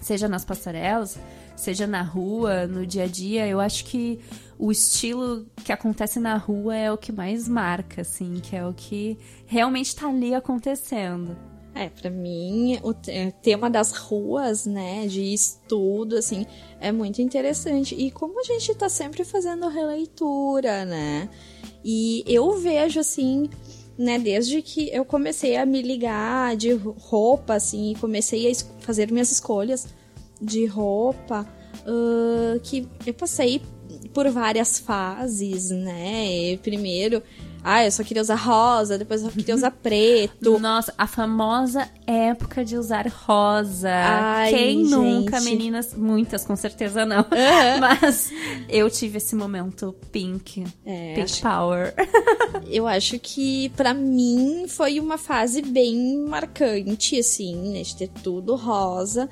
seja 0.00 0.28
nas 0.28 0.44
passarelas, 0.44 1.18
seja 1.56 1.86
na 1.86 2.02
rua, 2.02 2.66
no 2.66 2.86
dia 2.86 3.04
a 3.04 3.06
dia. 3.06 3.46
Eu 3.46 3.60
acho 3.60 3.84
que 3.84 4.20
o 4.58 4.70
estilo 4.70 5.46
que 5.64 5.72
acontece 5.72 6.18
na 6.18 6.36
rua 6.36 6.76
é 6.76 6.92
o 6.92 6.98
que 6.98 7.12
mais 7.12 7.48
marca, 7.48 8.02
assim, 8.02 8.34
que 8.42 8.56
é 8.56 8.66
o 8.66 8.74
que 8.74 9.18
realmente 9.46 9.94
tá 9.94 10.08
ali 10.08 10.34
acontecendo. 10.34 11.36
É, 11.74 11.88
pra 11.88 12.10
mim, 12.10 12.78
o 12.82 12.92
é, 13.06 13.30
tema 13.30 13.70
das 13.70 13.92
ruas, 13.92 14.66
né, 14.66 15.06
de 15.06 15.32
estudo, 15.32 16.16
assim, 16.16 16.44
é 16.80 16.90
muito 16.90 17.22
interessante. 17.22 17.94
E 17.94 18.10
como 18.10 18.40
a 18.40 18.44
gente 18.44 18.74
tá 18.74 18.88
sempre 18.88 19.22
fazendo 19.22 19.68
releitura, 19.68 20.84
né? 20.84 21.30
E 21.84 22.24
eu 22.26 22.58
vejo, 22.58 22.98
assim, 23.00 23.48
né, 24.00 24.18
desde 24.18 24.62
que 24.62 24.88
eu 24.90 25.04
comecei 25.04 25.58
a 25.58 25.66
me 25.66 25.82
ligar 25.82 26.56
de 26.56 26.72
roupa, 26.72 27.54
assim, 27.54 27.92
e 27.92 27.94
comecei 27.96 28.50
a 28.50 28.54
fazer 28.80 29.12
minhas 29.12 29.30
escolhas 29.30 29.88
de 30.40 30.64
roupa, 30.64 31.46
ah, 31.86 32.58
que 32.62 32.88
eu 33.04 33.12
passei 33.12 33.60
por 34.14 34.26
várias 34.30 34.78
fases, 34.78 35.68
né? 35.68 36.56
Primeiro, 36.62 37.22
ah, 37.62 37.84
eu 37.84 37.90
só 37.92 38.02
queria 38.02 38.22
usar 38.22 38.34
rosa, 38.36 38.96
depois 38.98 39.22
eu 39.22 39.28
só 39.30 39.36
queria 39.36 39.54
usar 39.54 39.70
preto. 39.70 40.58
Nossa, 40.58 40.92
a 40.96 41.06
famosa 41.06 41.88
época 42.06 42.64
de 42.64 42.76
usar 42.76 43.06
rosa. 43.08 43.90
Ai, 43.92 44.50
Quem 44.50 44.78
gente. 44.84 44.90
nunca, 44.90 45.40
meninas? 45.40 45.94
Muitas, 45.94 46.44
com 46.44 46.56
certeza 46.56 47.04
não. 47.04 47.20
Uhum. 47.20 47.80
Mas 47.80 48.30
eu 48.68 48.88
tive 48.90 49.18
esse 49.18 49.34
momento 49.36 49.94
pink. 50.10 50.64
É, 50.84 51.14
pink 51.14 51.22
acho- 51.22 51.42
power. 51.42 51.94
Eu 52.66 52.86
acho 52.86 53.18
que 53.18 53.68
pra 53.70 53.92
mim 53.94 54.66
foi 54.68 55.00
uma 55.00 55.18
fase 55.18 55.60
bem 55.62 56.18
marcante, 56.28 57.18
assim, 57.18 57.56
né? 57.72 57.82
De 57.82 57.96
ter 57.96 58.08
tudo 58.22 58.54
rosa. 58.54 59.28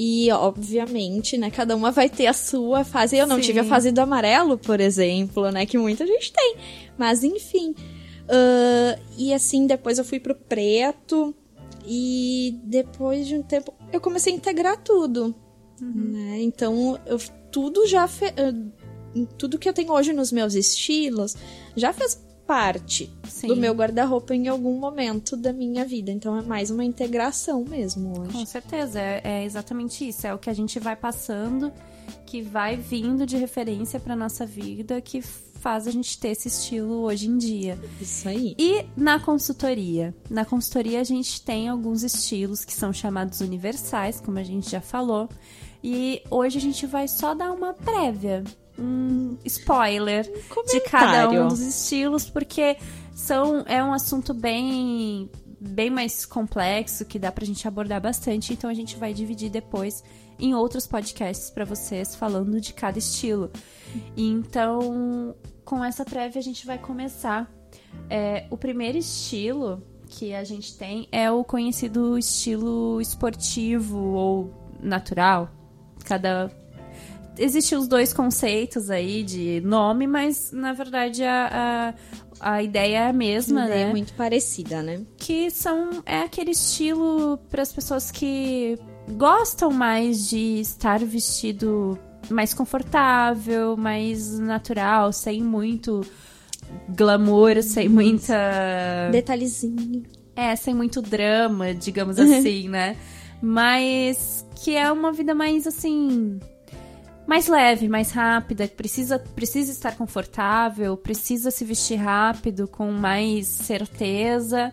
E, 0.00 0.30
obviamente, 0.30 1.36
né? 1.36 1.50
Cada 1.50 1.74
uma 1.74 1.90
vai 1.90 2.08
ter 2.08 2.28
a 2.28 2.32
sua 2.32 2.84
fase. 2.84 3.16
Eu 3.16 3.26
não 3.26 3.36
Sim. 3.36 3.42
tive 3.42 3.58
a 3.58 3.64
fase 3.64 3.90
do 3.90 4.00
amarelo, 4.00 4.56
por 4.56 4.80
exemplo, 4.80 5.50
né? 5.50 5.66
Que 5.66 5.76
muita 5.76 6.06
gente 6.06 6.32
tem. 6.32 6.54
Mas, 6.96 7.24
enfim. 7.24 7.74
Ah, 8.28 8.96
e, 9.16 9.34
assim, 9.34 9.66
depois 9.66 9.98
eu 9.98 10.04
fui 10.04 10.20
pro 10.20 10.36
preto. 10.36 11.34
E 11.84 12.60
depois 12.62 13.26
de 13.26 13.34
um 13.34 13.42
tempo, 13.42 13.74
eu 13.92 14.00
comecei 14.00 14.32
a 14.32 14.36
integrar 14.36 14.76
tudo. 14.76 15.34
Né? 15.80 16.42
Então, 16.42 16.96
eu, 17.04 17.18
tudo 17.50 17.84
já... 17.88 18.06
Fe... 18.06 18.26
Tudo 19.36 19.58
que 19.58 19.68
eu 19.68 19.72
tenho 19.72 19.90
hoje 19.90 20.12
nos 20.12 20.30
meus 20.30 20.54
estilos 20.54 21.34
já 21.74 21.92
fez 21.92 22.24
parte 22.48 23.12
Sim. 23.28 23.48
do 23.48 23.56
meu 23.56 23.74
guarda-roupa 23.74 24.34
em 24.34 24.48
algum 24.48 24.80
momento 24.80 25.36
da 25.36 25.52
minha 25.52 25.84
vida. 25.84 26.10
Então 26.10 26.34
é 26.34 26.40
mais 26.40 26.70
uma 26.70 26.82
integração 26.82 27.62
mesmo 27.62 28.14
Com 28.14 28.38
hoje. 28.38 28.46
certeza, 28.46 28.98
é, 28.98 29.20
é 29.22 29.44
exatamente 29.44 30.08
isso. 30.08 30.26
É 30.26 30.32
o 30.32 30.38
que 30.38 30.48
a 30.48 30.54
gente 30.54 30.80
vai 30.80 30.96
passando, 30.96 31.70
que 32.24 32.40
vai 32.40 32.74
vindo 32.74 33.26
de 33.26 33.36
referência 33.36 34.00
pra 34.00 34.16
nossa 34.16 34.46
vida, 34.46 34.98
que 34.98 35.20
faz 35.20 35.86
a 35.86 35.90
gente 35.90 36.18
ter 36.18 36.28
esse 36.28 36.48
estilo 36.48 37.02
hoje 37.02 37.28
em 37.28 37.36
dia. 37.36 37.78
Isso 38.00 38.26
aí. 38.26 38.54
E 38.58 38.86
na 38.96 39.20
consultoria? 39.20 40.14
Na 40.30 40.46
consultoria 40.46 41.02
a 41.02 41.04
gente 41.04 41.42
tem 41.42 41.68
alguns 41.68 42.02
estilos 42.02 42.64
que 42.64 42.72
são 42.72 42.94
chamados 42.94 43.42
universais, 43.42 44.22
como 44.22 44.38
a 44.38 44.42
gente 44.42 44.70
já 44.70 44.80
falou. 44.80 45.28
E 45.84 46.22
hoje 46.30 46.56
a 46.56 46.60
gente 46.60 46.86
vai 46.86 47.06
só 47.06 47.34
dar 47.34 47.52
uma 47.52 47.74
prévia, 47.74 48.42
um 48.78 49.36
spoiler 49.44 50.24
de 50.66 50.80
cada 50.80 51.28
um 51.28 51.48
dos 51.48 51.60
estilos, 51.60 52.28
porque 52.28 52.76
são, 53.14 53.64
é 53.66 53.82
um 53.82 53.92
assunto 53.92 54.32
bem, 54.32 55.30
bem 55.60 55.90
mais 55.90 56.24
complexo 56.24 57.04
que 57.04 57.18
dá 57.18 57.32
pra 57.32 57.44
gente 57.44 57.66
abordar 57.66 58.00
bastante. 58.00 58.52
Então 58.52 58.70
a 58.70 58.74
gente 58.74 58.96
vai 58.96 59.12
dividir 59.12 59.50
depois 59.50 60.02
em 60.38 60.54
outros 60.54 60.86
podcasts 60.86 61.50
pra 61.50 61.64
vocês 61.64 62.14
falando 62.14 62.60
de 62.60 62.72
cada 62.72 62.98
estilo. 62.98 63.50
Então, 64.16 65.34
com 65.64 65.84
essa 65.84 66.04
prévia 66.04 66.38
a 66.38 66.42
gente 66.42 66.64
vai 66.66 66.78
começar. 66.78 67.52
É, 68.08 68.46
o 68.50 68.56
primeiro 68.56 68.96
estilo 68.96 69.82
que 70.08 70.34
a 70.34 70.44
gente 70.44 70.76
tem 70.76 71.08
é 71.12 71.30
o 71.30 71.44
conhecido 71.44 72.16
estilo 72.16 73.00
esportivo 73.00 73.98
ou 73.98 74.54
natural. 74.80 75.50
Cada 76.04 76.50
existem 77.38 77.78
os 77.78 77.88
dois 77.88 78.12
conceitos 78.12 78.90
aí 78.90 79.22
de 79.22 79.60
nome, 79.64 80.06
mas 80.06 80.50
na 80.52 80.72
verdade 80.72 81.24
a, 81.24 81.94
a, 82.40 82.54
a 82.54 82.62
ideia 82.62 82.98
é 82.98 83.08
a 83.08 83.12
mesma, 83.12 83.64
ideia 83.66 83.86
né? 83.86 83.92
muito 83.92 84.12
parecida, 84.14 84.82
né? 84.82 85.00
Que 85.16 85.50
são 85.50 86.02
é 86.04 86.20
aquele 86.20 86.50
estilo 86.50 87.38
para 87.50 87.62
as 87.62 87.72
pessoas 87.72 88.10
que 88.10 88.78
gostam 89.12 89.70
mais 89.70 90.28
de 90.28 90.60
estar 90.60 90.98
vestido 91.00 91.98
mais 92.30 92.52
confortável, 92.52 93.76
mais 93.76 94.38
natural, 94.38 95.12
sem 95.12 95.42
muito 95.42 96.02
glamour, 96.88 97.62
sem 97.62 97.88
muita 97.88 99.08
Detalhezinho. 99.10 100.04
é, 100.36 100.54
sem 100.56 100.74
muito 100.74 101.00
drama, 101.00 101.74
digamos 101.74 102.18
assim, 102.20 102.68
né? 102.68 102.96
Mas 103.40 104.44
que 104.56 104.76
é 104.76 104.90
uma 104.90 105.12
vida 105.12 105.34
mais 105.34 105.66
assim. 105.66 106.38
Mais 107.28 107.46
leve, 107.46 107.88
mais 107.88 108.10
rápida, 108.10 108.66
que 108.66 108.74
precisa, 108.74 109.18
precisa 109.18 109.70
estar 109.70 109.94
confortável, 109.94 110.96
precisa 110.96 111.50
se 111.50 111.62
vestir 111.62 111.96
rápido, 111.96 112.66
com 112.66 112.90
mais 112.90 113.46
certeza. 113.46 114.72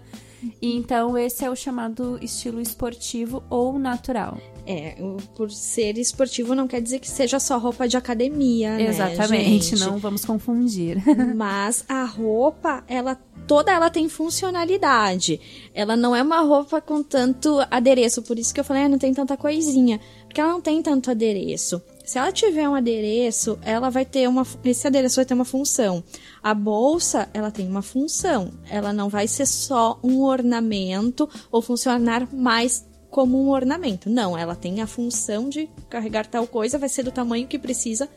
E 0.61 0.73
então 0.73 1.17
esse 1.17 1.43
é 1.43 1.49
o 1.49 1.55
chamado 1.55 2.17
estilo 2.21 2.61
esportivo 2.61 3.43
ou 3.49 3.77
natural. 3.77 4.37
É, 4.65 4.95
por 5.35 5.51
ser 5.51 5.97
esportivo 5.97 6.55
não 6.55 6.65
quer 6.65 6.81
dizer 6.81 6.99
que 6.99 7.09
seja 7.09 7.41
só 7.41 7.57
roupa 7.57 7.89
de 7.89 7.97
academia, 7.97 8.77
né, 8.77 8.87
Exatamente, 8.87 9.75
gente? 9.75 9.79
não 9.81 9.97
vamos 9.97 10.23
confundir. 10.23 11.03
Mas 11.35 11.83
a 11.89 12.05
roupa, 12.05 12.85
ela 12.87 13.19
toda 13.45 13.73
ela 13.73 13.89
tem 13.89 14.07
funcionalidade. 14.07 15.41
Ela 15.73 15.97
não 15.97 16.15
é 16.15 16.23
uma 16.23 16.39
roupa 16.39 16.79
com 16.79 17.03
tanto 17.03 17.59
adereço, 17.69 18.21
por 18.21 18.39
isso 18.39 18.53
que 18.53 18.61
eu 18.61 18.63
falei, 18.63 18.83
ah, 18.83 18.89
não 18.89 18.97
tem 18.97 19.13
tanta 19.13 19.35
coisinha, 19.35 19.99
porque 20.25 20.39
ela 20.39 20.53
não 20.53 20.61
tem 20.61 20.81
tanto 20.81 21.11
adereço. 21.11 21.81
Se 22.05 22.19
ela 22.19 22.31
tiver 22.31 22.69
um 22.69 22.75
adereço, 22.75 23.57
ela 23.63 23.89
vai 23.89 24.05
ter 24.05 24.29
uma 24.29 24.45
esse 24.63 24.85
adereço 24.87 25.15
vai 25.15 25.25
ter 25.25 25.33
uma 25.33 25.45
função. 25.45 26.03
A 26.41 26.53
bolsa, 26.53 27.27
ela 27.33 27.49
tem 27.49 27.67
uma 27.67 27.81
função. 27.81 28.51
Ela 28.69 28.93
não 28.93 29.09
vai 29.09 29.27
ser 29.27 29.45
só 29.45 29.99
um 30.03 30.21
ornamento 30.21 31.27
ou 31.51 31.61
funcionar 31.61 32.31
mais 32.31 32.85
como 33.09 33.41
um 33.41 33.49
ornamento. 33.49 34.09
Não, 34.09 34.37
ela 34.37 34.55
tem 34.55 34.81
a 34.81 34.87
função 34.87 35.49
de 35.49 35.69
carregar 35.89 36.27
tal 36.27 36.45
coisa, 36.45 36.77
vai 36.77 36.89
ser 36.89 37.03
do 37.03 37.11
tamanho 37.11 37.47
que 37.47 37.57
precisa 37.57 38.09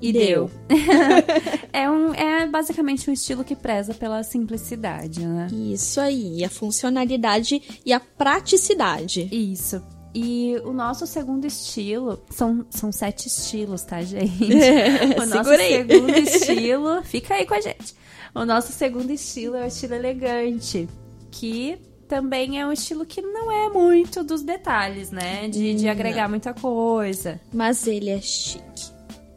E 0.00 0.12
deu. 0.12 0.50
é, 1.72 1.88
um, 1.90 2.14
é 2.14 2.46
basicamente 2.46 3.08
um 3.08 3.12
estilo 3.12 3.44
que 3.44 3.54
preza 3.54 3.92
pela 3.92 4.22
simplicidade, 4.22 5.26
né? 5.26 5.46
Isso 5.52 6.00
aí, 6.00 6.42
a 6.42 6.48
funcionalidade 6.48 7.80
e 7.84 7.92
a 7.92 8.00
praticidade. 8.00 9.28
Isso. 9.30 9.82
E 10.14 10.56
o 10.64 10.72
nosso 10.72 11.06
segundo 11.06 11.46
estilo, 11.46 12.20
são, 12.30 12.66
são 12.68 12.90
sete 12.90 13.28
estilos, 13.28 13.82
tá, 13.82 14.02
gente? 14.02 14.44
o 15.16 15.26
nosso 15.26 15.56
segundo 15.56 16.10
estilo, 16.18 17.02
fica 17.04 17.34
aí 17.34 17.46
com 17.46 17.54
a 17.54 17.60
gente. 17.60 17.94
O 18.34 18.44
nosso 18.44 18.72
segundo 18.72 19.10
estilo 19.10 19.56
é 19.56 19.64
o 19.64 19.66
estilo 19.66 19.94
elegante, 19.94 20.88
que 21.30 21.78
também 22.08 22.60
é 22.60 22.66
um 22.66 22.72
estilo 22.72 23.06
que 23.06 23.22
não 23.22 23.52
é 23.52 23.68
muito 23.70 24.24
dos 24.24 24.42
detalhes, 24.42 25.12
né? 25.12 25.48
De, 25.48 25.74
de 25.74 25.84
Não. 25.84 25.92
agregar 25.92 26.28
muita 26.28 26.52
coisa. 26.52 27.40
Mas 27.52 27.86
ele 27.86 28.10
é 28.10 28.20
chique. 28.20 28.90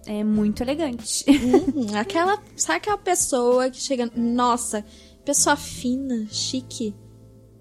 É 0.07 0.23
muito 0.23 0.63
elegante. 0.63 1.23
Uhum, 1.29 1.93
aquela, 1.95 2.41
sabe 2.57 2.77
aquela 2.77 2.97
pessoa 2.97 3.69
que 3.69 3.79
chega, 3.79 4.11
nossa, 4.15 4.83
pessoa 5.23 5.55
fina, 5.55 6.27
chique. 6.31 6.95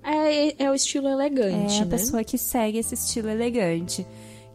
É, 0.02 0.64
é 0.64 0.70
o 0.70 0.74
estilo 0.74 1.08
elegante, 1.08 1.74
É 1.74 1.82
a 1.82 1.84
né? 1.84 1.90
pessoa 1.90 2.24
que 2.24 2.36
segue 2.36 2.78
esse 2.78 2.94
estilo 2.94 3.28
elegante. 3.28 4.06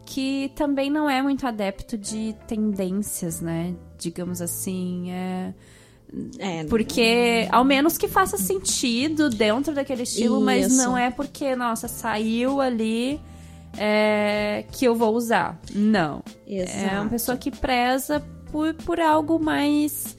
Que 0.04 0.50
também 0.54 0.90
não 0.90 1.08
é 1.08 1.20
muito 1.20 1.46
adepto 1.46 1.96
de 1.96 2.34
tendências, 2.46 3.40
né? 3.40 3.74
Digamos 3.98 4.40
assim. 4.40 5.10
É... 5.10 5.54
É, 6.38 6.64
Porque, 6.64 7.46
ao 7.50 7.62
menos 7.64 7.98
que 7.98 8.08
faça 8.08 8.38
sentido 8.38 9.28
dentro 9.28 9.74
daquele 9.74 10.04
estilo, 10.04 10.40
mas 10.40 10.68
Isso. 10.68 10.76
não 10.76 10.96
é 10.96 11.10
porque, 11.10 11.54
nossa, 11.54 11.86
saiu 11.86 12.62
ali 12.62 13.20
é, 13.76 14.64
que 14.72 14.86
eu 14.86 14.94
vou 14.94 15.14
usar. 15.14 15.60
Não. 15.74 16.22
É 16.46 16.54
uma 16.54 16.62
exato. 16.62 17.08
pessoa 17.10 17.36
que 17.36 17.50
preza 17.50 18.24
por, 18.50 18.72
por 18.74 18.98
algo 19.00 19.38
mais 19.38 20.16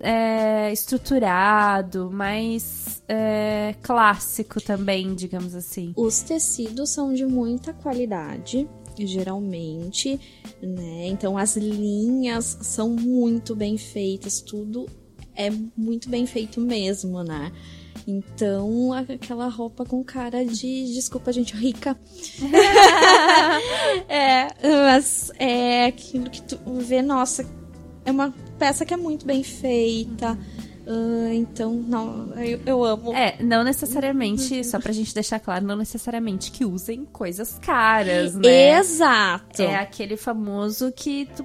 é, 0.00 0.72
estruturado, 0.72 2.10
mais 2.10 3.02
é, 3.08 3.74
clássico 3.82 4.60
também, 4.60 5.14
digamos 5.14 5.54
assim. 5.54 5.92
Os 5.96 6.20
tecidos 6.20 6.90
são 6.90 7.12
de 7.12 7.26
muita 7.26 7.72
qualidade, 7.72 8.68
geralmente, 8.98 10.20
né? 10.62 11.08
Então 11.08 11.36
as 11.36 11.56
linhas 11.56 12.58
são 12.62 12.90
muito 12.90 13.56
bem 13.56 13.76
feitas, 13.76 14.40
tudo 14.40 14.86
é 15.36 15.50
muito 15.76 16.08
bem 16.08 16.26
feito 16.26 16.60
mesmo, 16.60 17.22
né? 17.24 17.50
Então, 18.06 18.92
aquela 18.92 19.48
roupa 19.48 19.84
com 19.84 20.04
cara 20.04 20.44
de, 20.44 20.92
desculpa, 20.92 21.32
gente, 21.32 21.56
rica. 21.56 21.98
é, 24.08 24.48
mas 24.62 25.32
é 25.38 25.86
aquilo 25.86 26.28
que 26.28 26.42
tu 26.42 26.58
vê, 26.80 27.00
nossa, 27.00 27.48
é 28.04 28.10
uma 28.10 28.34
peça 28.64 28.86
que 28.86 28.94
é 28.94 28.96
muito 28.96 29.26
bem 29.26 29.42
feita. 29.42 30.38
Ah, 30.86 31.34
então, 31.34 31.74
não, 31.74 32.32
eu, 32.34 32.60
eu 32.64 32.84
amo. 32.84 33.14
É, 33.14 33.42
não 33.42 33.62
necessariamente, 33.62 34.64
só 34.64 34.78
pra 34.78 34.92
gente 34.92 35.14
deixar 35.14 35.38
claro, 35.38 35.66
não 35.66 35.76
necessariamente 35.76 36.50
que 36.50 36.64
usem 36.64 37.04
coisas 37.04 37.58
caras, 37.58 38.34
né? 38.34 38.78
Exato. 38.78 39.62
É 39.62 39.76
aquele 39.76 40.16
famoso 40.16 40.90
que 40.92 41.28
tu, 41.36 41.44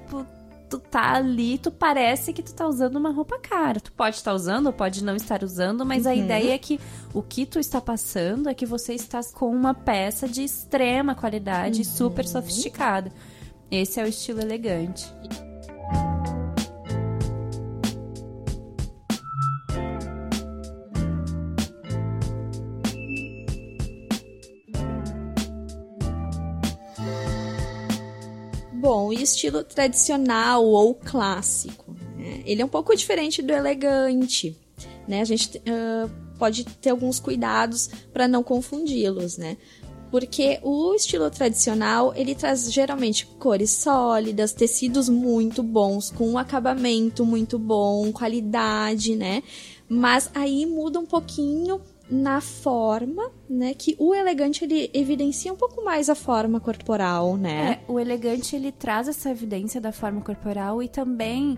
tu 0.70 0.78
tá 0.78 1.12
ali, 1.12 1.58
tu 1.58 1.70
parece 1.70 2.32
que 2.32 2.42
tu 2.42 2.54
tá 2.54 2.66
usando 2.66 2.96
uma 2.96 3.10
roupa 3.10 3.38
cara. 3.38 3.80
Tu 3.80 3.92
pode 3.92 4.16
estar 4.16 4.32
usando 4.32 4.66
ou 4.66 4.72
pode 4.72 5.04
não 5.04 5.14
estar 5.14 5.44
usando, 5.44 5.84
mas 5.84 6.06
a 6.06 6.14
ideia 6.14 6.54
é 6.54 6.58
que 6.58 6.80
o 7.12 7.22
que 7.22 7.44
tu 7.44 7.58
está 7.58 7.82
passando 7.82 8.48
é 8.48 8.54
que 8.54 8.64
você 8.64 8.94
está 8.94 9.20
com 9.34 9.50
uma 9.50 9.74
peça 9.74 10.26
de 10.26 10.42
extrema 10.42 11.14
qualidade, 11.14 11.84
super 11.84 12.26
sofisticada. 12.26 13.12
Esse 13.70 14.00
é 14.00 14.04
o 14.04 14.06
estilo 14.06 14.40
elegante. 14.40 15.06
Estilo 29.30 29.64
tradicional 29.64 30.64
ou 30.64 30.94
clássico. 30.94 31.94
Né? 32.16 32.42
Ele 32.44 32.62
é 32.62 32.64
um 32.64 32.68
pouco 32.68 32.94
diferente 32.94 33.42
do 33.42 33.52
elegante. 33.52 34.56
Né? 35.06 35.20
A 35.20 35.24
gente 35.24 35.58
uh, 35.58 36.10
pode 36.38 36.64
ter 36.64 36.90
alguns 36.90 37.18
cuidados 37.20 37.88
para 38.12 38.26
não 38.26 38.42
confundi-los, 38.42 39.36
né? 39.36 39.56
Porque 40.10 40.58
o 40.62 40.92
estilo 40.94 41.30
tradicional, 41.30 42.12
ele 42.16 42.34
traz 42.34 42.72
geralmente 42.72 43.26
cores 43.38 43.70
sólidas, 43.70 44.52
tecidos 44.52 45.08
muito 45.08 45.62
bons, 45.62 46.10
com 46.10 46.28
um 46.30 46.38
acabamento 46.38 47.24
muito 47.24 47.58
bom, 47.58 48.10
qualidade, 48.10 49.14
né? 49.14 49.40
Mas 49.88 50.28
aí 50.34 50.66
muda 50.66 50.98
um 50.98 51.06
pouquinho 51.06 51.80
na 52.10 52.40
forma, 52.40 53.30
né? 53.48 53.72
Que 53.74 53.94
o 53.98 54.14
elegante 54.14 54.64
ele 54.64 54.90
evidencia 54.92 55.52
um 55.52 55.56
pouco 55.56 55.84
mais 55.84 56.10
a 56.10 56.14
forma 56.14 56.58
corporal, 56.58 57.36
né? 57.36 57.80
É, 57.88 57.92
o 57.92 58.00
elegante 58.00 58.56
ele 58.56 58.72
traz 58.72 59.08
essa 59.08 59.30
evidência 59.30 59.80
da 59.80 59.92
forma 59.92 60.20
corporal 60.20 60.82
e 60.82 60.88
também 60.88 61.56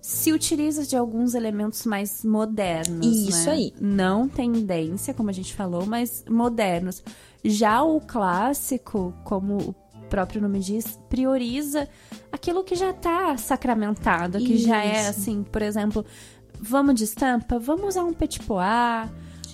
se 0.00 0.32
utiliza 0.32 0.84
de 0.84 0.96
alguns 0.96 1.34
elementos 1.34 1.86
mais 1.86 2.24
modernos. 2.24 3.06
Isso 3.06 3.46
né? 3.46 3.52
aí. 3.52 3.72
Não 3.80 4.28
tendência, 4.28 5.14
como 5.14 5.30
a 5.30 5.32
gente 5.32 5.54
falou, 5.54 5.86
mas 5.86 6.24
modernos. 6.28 7.02
Já 7.44 7.84
o 7.84 8.00
clássico, 8.00 9.14
como 9.22 9.58
o 9.58 9.74
próprio 10.10 10.42
nome 10.42 10.58
diz, 10.58 10.98
prioriza 11.08 11.88
aquilo 12.32 12.64
que 12.64 12.74
já 12.74 12.90
está 12.90 13.36
sacramentado, 13.36 14.38
que 14.38 14.54
Isso. 14.54 14.66
já 14.66 14.84
é 14.84 15.06
assim, 15.06 15.44
por 15.44 15.62
exemplo, 15.62 16.04
vamos 16.60 16.96
de 16.96 17.04
estampa, 17.04 17.58
vamos 17.58 17.88
usar 17.88 18.04
um 18.04 18.12
petit 18.12 18.40
pois, 18.40 19.08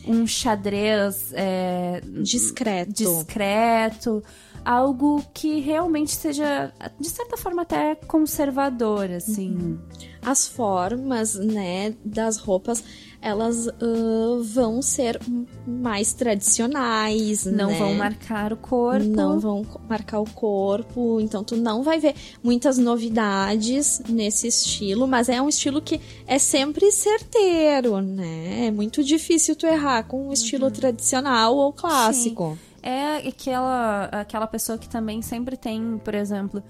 um 0.09 0.27
xadrez 0.27 1.33
é, 1.35 2.01
Discreto. 2.23 2.93
discreto, 2.93 4.23
algo 4.65 5.23
que 5.33 5.61
realmente 5.61 6.13
seja, 6.13 6.73
de 6.99 7.09
certa 7.09 7.37
forma, 7.37 7.63
até 7.63 7.95
conservador, 7.95 9.11
assim. 9.11 9.79
As 10.23 10.49
formas, 10.49 11.35
né, 11.35 11.95
das 12.05 12.39
roupas, 12.39 12.83
elas 13.21 13.67
uh, 13.67 14.43
vão 14.45 14.81
ser 14.81 15.21
mais 15.67 16.13
tradicionais, 16.13 17.45
Não 17.45 17.71
né? 17.71 17.79
vão 17.79 17.95
marcar 17.95 18.53
o 18.53 18.57
corpo. 18.57 19.05
Não 19.05 19.41
vão 19.41 19.67
marcar 19.89 20.21
o 20.21 20.31
corpo, 20.31 21.21
então 21.21 21.43
tu 21.43 21.57
não 21.57 21.83
vai 21.83 21.99
ver 21.99 22.15
muitas 22.43 22.79
novidades 22.79 24.01
nesse 24.09 24.47
estilo, 24.47 25.07
mas 25.07 25.29
é 25.29 25.43
um 25.43 25.49
estilo 25.49 25.83
que 25.83 26.01
é 26.27 26.39
sempre 26.39 26.91
certeiro, 26.93 28.01
né? 28.01 28.67
É 28.67 28.71
muito 28.71 29.03
difícil 29.03 29.57
tu 29.57 29.67
errar 29.67 30.05
com 30.05 30.29
um 30.29 30.33
estilo 30.33 30.71
tradicional 30.71 31.57
ou 31.57 31.73
clássico. 31.73 32.57
É 32.83 33.29
aquela, 33.29 34.05
aquela 34.05 34.47
pessoa 34.47 34.79
que 34.79 34.89
também 34.89 35.21
sempre 35.23 35.57
tem, 35.57 35.99
por 35.99 36.15
exemplo, 36.15 36.63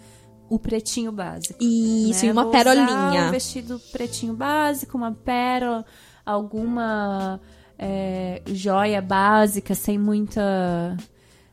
o 0.49 0.59
pretinho 0.59 1.13
básico. 1.13 1.63
Isso, 1.63 2.23
né? 2.25 2.29
e 2.29 2.33
uma 2.33 2.45
Vou 2.45 2.53
perolinha. 2.53 3.29
um 3.29 3.31
vestido 3.31 3.79
pretinho 3.93 4.33
básico, 4.33 4.97
uma 4.97 5.13
pérola, 5.13 5.85
alguma 6.31 7.41
é, 7.79 8.43
joia 8.47 9.01
básica, 9.01 9.75
sem 9.75 9.99
muita. 9.99 10.97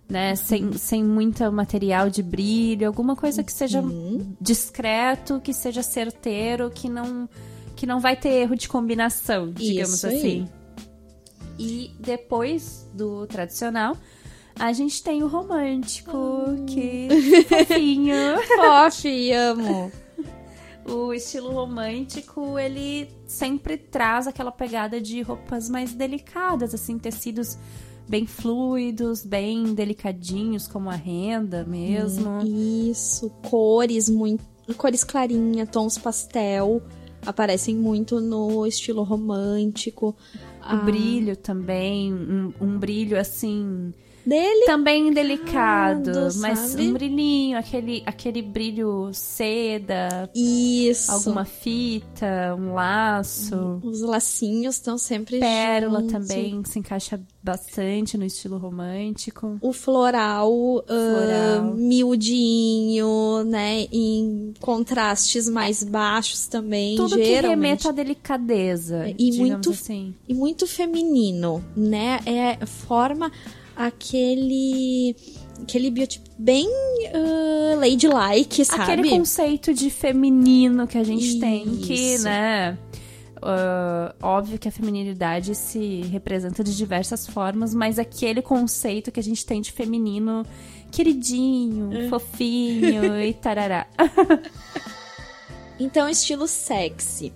Né, 0.08 0.36
sem, 0.36 0.72
sem 0.74 1.04
muita 1.04 1.50
material 1.50 2.12
de 2.12 2.22
brilho, 2.22 2.86
alguma 2.86 3.16
coisa 3.16 3.44
que 3.44 3.52
seja 3.52 3.82
Uhum. 3.82 4.36
discreto, 4.40 5.42
que 5.42 5.52
seja 5.52 5.82
certeiro, 5.82 6.70
que 6.70 6.88
não, 6.88 7.28
que 7.76 7.88
não 7.88 8.00
vai 8.00 8.16
ter 8.16 8.30
erro 8.30 8.56
de 8.56 8.68
combinação, 8.70 9.50
digamos 9.52 9.96
Isso 9.96 10.06
aí. 10.06 10.16
assim. 10.18 10.50
E 11.58 11.92
depois 12.00 12.88
do 12.94 13.26
tradicional, 13.26 13.98
a 14.60 14.72
gente 14.74 15.02
tem 15.02 15.24
o 15.24 15.28
romântico, 15.28 16.14
que 16.68 17.08
fofinho. 17.50 18.16
Fofi, 18.62 19.32
amo. 19.32 19.92
O 20.88 21.14
estilo 21.14 21.52
romântico, 21.52 22.60
ele 22.60 23.10
sempre 23.26 23.76
traz 23.78 24.28
aquela 24.28 24.52
pegada 24.52 25.02
de 25.02 25.22
roupas 25.22 25.68
mais 25.68 25.94
delicadas, 25.94 26.74
assim, 26.74 27.00
tecidos 27.00 27.58
bem 28.08 28.28
fluidos, 28.28 29.24
bem 29.24 29.74
delicadinhos, 29.74 30.68
como 30.68 30.90
a 30.90 30.96
renda 30.96 31.64
mesmo. 31.64 32.42
Isso, 32.46 33.30
cores 33.50 34.10
muito. 34.10 34.44
Cores 34.78 35.04
clarinha, 35.04 35.66
tons 35.66 35.98
pastel. 35.98 36.82
Aparecem 37.26 37.76
muito 37.76 38.22
no 38.22 38.66
estilo 38.68 39.04
romântico. 39.04 40.16
O 40.72 40.86
brilho 40.86 41.36
também, 41.36 42.14
um, 42.14 42.54
um 42.62 42.78
brilho 42.78 43.20
assim, 43.20 43.94
Dele 44.26 44.66
também 44.66 45.12
delicado, 45.14 46.08
Lindo, 46.12 46.36
mas 46.40 46.60
sabe? 46.60 46.88
um 46.90 46.94
brilhinho, 46.94 47.58
aquele, 47.58 48.02
aquele 48.06 48.42
brilho 48.42 49.10
seda, 49.14 50.30
Isso. 50.34 51.12
alguma 51.12 51.46
fita, 51.46 52.56
um 52.58 52.74
laço. 52.74 53.80
Os 53.84 54.02
lacinhos 54.02 54.76
estão 54.76 54.98
sempre 54.98 55.40
Pérola 55.40 56.00
juntos. 56.02 56.12
também 56.12 56.64
se 56.66 56.80
encaixa 56.80 57.22
bastante 57.44 58.18
no 58.18 58.26
estilo 58.26 58.58
romântico. 58.58 59.58
O 59.62 59.72
floral, 59.72 60.52
ah, 60.90 61.62
Floral. 61.62 61.76
miudinho, 61.76 63.44
né? 63.46 63.86
Em 63.92 64.54
contrastes 64.60 65.48
mais 65.48 65.84
baixos 65.84 66.48
também, 66.48 66.96
Tudo 66.96 67.16
que 67.16 67.24
geralmente. 67.26 67.50
remeta 67.84 67.90
à 67.90 67.92
delicadeza, 67.92 69.14
E 69.18 69.38
muito- 69.38 69.70
assim. 69.72 70.14
E 70.28 70.34
muito 70.34 70.66
feminino, 70.66 71.64
né? 71.76 72.20
É, 72.26 72.66
forma 72.66 73.32
aquele... 73.76 75.16
Aquele 75.62 75.90
biotipo 75.90 76.30
bem 76.38 76.68
ah, 77.14 77.76
ladylike, 77.78 78.66
sabe? 78.66 78.84
Aquele 78.84 79.10
conceito 79.10 79.74
de 79.74 79.90
feminino 79.90 80.86
que 80.86 80.98
a 80.98 81.04
gente 81.04 81.40
tem, 81.40 81.78
que, 81.78 81.94
Isso. 81.94 82.26
né... 82.26 82.78
ah, 83.42 84.14
óbvio 84.22 84.60
que 84.60 84.68
a 84.68 84.72
feminilidade 84.72 85.56
se 85.56 86.02
representa 86.12 86.62
de 86.62 86.76
diversas 86.76 87.26
formas, 87.26 87.74
mas 87.74 87.98
aquele 87.98 88.42
conceito 88.42 89.12
que 89.12 89.20
a 89.20 89.24
gente 89.24 89.46
tem 89.46 89.62
de 89.62 89.72
feminino 89.72 90.46
queridinho, 90.92 91.92
É. 91.94 92.10
fofinho 92.10 93.20
e 93.24 93.34
tarará. 93.34 93.88
Então, 95.80 96.10
estilo 96.10 96.48
sexy. 96.48 97.32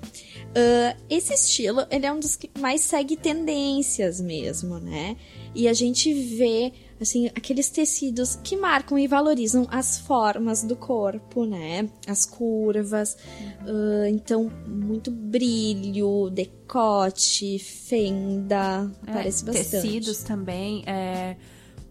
Ah, 0.56 0.95
esse 1.10 1.34
estilo, 1.34 1.86
ele 1.89 2.06
é 2.06 2.12
um 2.12 2.19
dos 2.19 2.36
que 2.36 2.49
mais 2.60 2.82
segue 2.82 3.15
tendências 3.15 4.19
mesmo, 4.19 4.80
né? 4.80 5.15
E 5.53 5.67
a 5.67 5.73
gente 5.73 6.13
vê, 6.13 6.71
assim, 7.01 7.27
aqueles 7.27 7.69
tecidos 7.69 8.35
que 8.43 8.55
marcam 8.55 8.97
e 8.97 9.07
valorizam 9.07 9.67
as 9.69 9.99
formas 9.99 10.63
do 10.63 10.75
corpo, 10.75 11.45
né? 11.45 11.89
As 12.07 12.25
curvas. 12.25 13.17
Ah, 13.62 14.09
então, 14.09 14.51
muito 14.67 15.12
brilho, 15.12 16.29
decote, 16.29 17.59
fenda, 17.59 18.89
É, 19.07 19.13
bastante. 19.13 19.69
Tecidos 19.69 20.23
também, 20.23 20.83
é, 20.85 21.35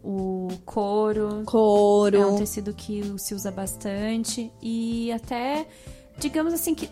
o 0.02 0.48
couro, 0.64 1.42
Couro. 1.44 2.16
É 2.16 2.26
um 2.26 2.36
tecido 2.36 2.72
que 2.72 3.02
se 3.18 3.34
usa 3.34 3.50
bastante 3.50 4.50
e 4.62 5.10
até, 5.12 5.66
digamos 6.18 6.54
assim, 6.54 6.74
que 6.74 6.88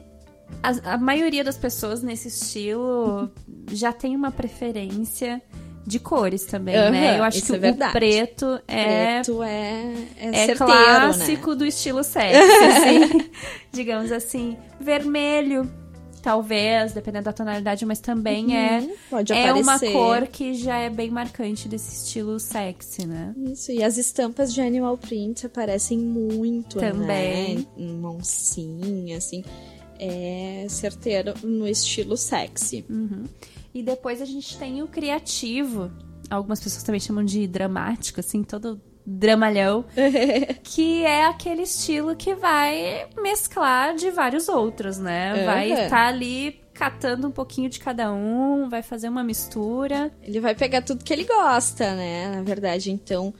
a, 0.62 0.94
a 0.94 0.98
maioria 0.98 1.42
das 1.44 1.56
pessoas 1.56 2.02
nesse 2.02 2.28
estilo 2.28 3.30
já 3.72 3.92
tem 3.92 4.14
uma 4.14 4.30
preferência 4.30 5.42
de 5.86 6.00
cores 6.00 6.44
também, 6.44 6.74
né? 6.74 7.10
Aham, 7.10 7.18
Eu 7.18 7.24
acho 7.24 7.42
que 7.42 7.52
é 7.52 7.56
o 7.56 7.60
preto 7.60 8.60
é 8.66 9.22
Preto 9.22 9.42
é, 9.42 9.94
é, 10.18 10.28
é 10.28 10.32
certeiro, 10.32 10.56
clássico 10.58 11.50
né? 11.50 11.56
do 11.56 11.64
estilo 11.66 12.02
sexy, 12.02 12.64
assim. 12.64 13.30
digamos 13.72 14.10
assim. 14.10 14.56
Vermelho, 14.80 15.70
talvez, 16.22 16.92
dependendo 16.92 17.26
da 17.26 17.32
tonalidade, 17.32 17.86
mas 17.86 18.00
também 18.00 18.56
é 18.56 18.80
Uhum, 18.80 18.96
Pode 19.10 19.32
é 19.32 19.52
uma 19.52 19.78
cor 19.78 20.26
que 20.26 20.54
já 20.54 20.76
é 20.76 20.90
bem 20.90 21.08
marcante 21.08 21.68
desse 21.68 22.04
estilo 22.04 22.40
sexy, 22.40 23.06
né? 23.06 23.32
Isso, 23.36 23.70
e 23.70 23.84
as 23.84 23.96
estampas 23.96 24.52
de 24.52 24.60
animal 24.60 24.98
print 24.98 25.46
aparecem 25.46 25.98
muito, 25.98 26.78
Também. 26.78 27.58
né? 27.58 27.64
Uma 27.76 28.10
oncinha, 28.10 29.18
assim. 29.18 29.44
É 30.00 30.66
certeiro 30.68 31.32
no 31.44 31.66
estilo 31.66 32.16
sexy. 32.16 32.84
Uhum. 32.90 33.24
E 33.76 33.82
depois 33.82 34.22
a 34.22 34.24
gente 34.24 34.56
tem 34.56 34.82
o 34.82 34.88
criativo. 34.88 35.90
Algumas 36.30 36.58
pessoas 36.60 36.82
também 36.82 36.98
chamam 36.98 37.22
de 37.22 37.46
dramático, 37.46 38.20
assim, 38.20 38.42
todo 38.42 38.80
dramalhão. 39.04 39.84
que 40.64 41.04
é 41.04 41.26
aquele 41.26 41.62
estilo 41.62 42.16
que 42.16 42.34
vai 42.34 43.06
mesclar 43.22 43.94
de 43.94 44.10
vários 44.10 44.48
outros, 44.48 44.96
né? 44.98 45.44
Vai 45.44 45.70
Uhum. 45.72 45.78
estar 45.84 46.06
ali 46.06 46.60
catando 46.72 47.28
um 47.28 47.30
pouquinho 47.30 47.68
de 47.70 47.78
cada 47.78 48.12
um, 48.12 48.68
vai 48.70 48.82
fazer 48.82 49.08
uma 49.10 49.22
mistura. 49.22 50.10
Ele 50.22 50.40
vai 50.40 50.54
pegar 50.54 50.80
tudo 50.82 51.04
que 51.04 51.12
ele 51.12 51.24
gosta, 51.24 51.94
né? 51.94 52.34
Na 52.34 52.42
verdade, 52.42 52.90
então, 52.90 53.32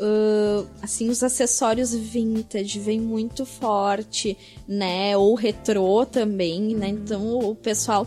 ah, 0.00 0.64
assim, 0.82 1.08
os 1.08 1.22
acessórios 1.22 1.94
vintage 1.94 2.78
vem 2.80 3.00
muito 3.00 3.46
forte, 3.46 4.36
né? 4.68 5.16
Ou 5.16 5.34
retrô 5.34 6.04
também, 6.04 6.74
né? 6.74 6.88
Então, 6.88 7.38
o 7.38 7.54
pessoal 7.54 8.06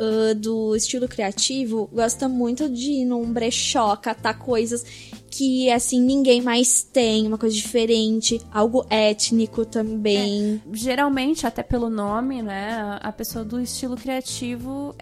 uh, 0.00 0.34
do 0.34 0.74
estilo 0.74 1.06
criativo 1.06 1.88
gosta 1.92 2.28
muito 2.28 2.68
de 2.68 2.90
ir 2.90 3.04
num 3.04 3.30
brechó, 3.30 3.94
catar 3.96 4.34
coisas 4.34 4.84
que 5.30 5.70
assim 5.70 6.00
ninguém 6.00 6.42
mais 6.42 6.82
tem, 6.82 7.26
uma 7.26 7.38
coisa 7.38 7.54
diferente, 7.54 8.40
algo 8.50 8.84
étnico 8.90 9.64
também. 9.64 10.60
É, 10.66 10.76
geralmente, 10.76 11.46
até 11.46 11.62
pelo 11.62 11.88
nome, 11.88 12.42
né, 12.42 12.98
a 13.00 13.12
pessoa 13.12 13.44
do 13.44 13.60
estilo 13.60 13.96
criativo 13.96 14.94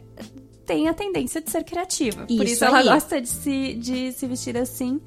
tem 0.67 0.87
a 0.87 0.93
tendência 0.93 1.41
de 1.41 1.51
ser 1.51 1.65
criativa. 1.65 2.27
Isso 2.29 2.37
Por 2.37 2.47
isso 2.47 2.65
aí. 2.65 2.71
ela 2.71 2.95
gosta 2.95 3.21
de 3.21 3.29
se, 3.29 3.75
de 3.75 4.13
se 4.13 4.27
vestir 4.27 4.57
assim. 4.59 5.01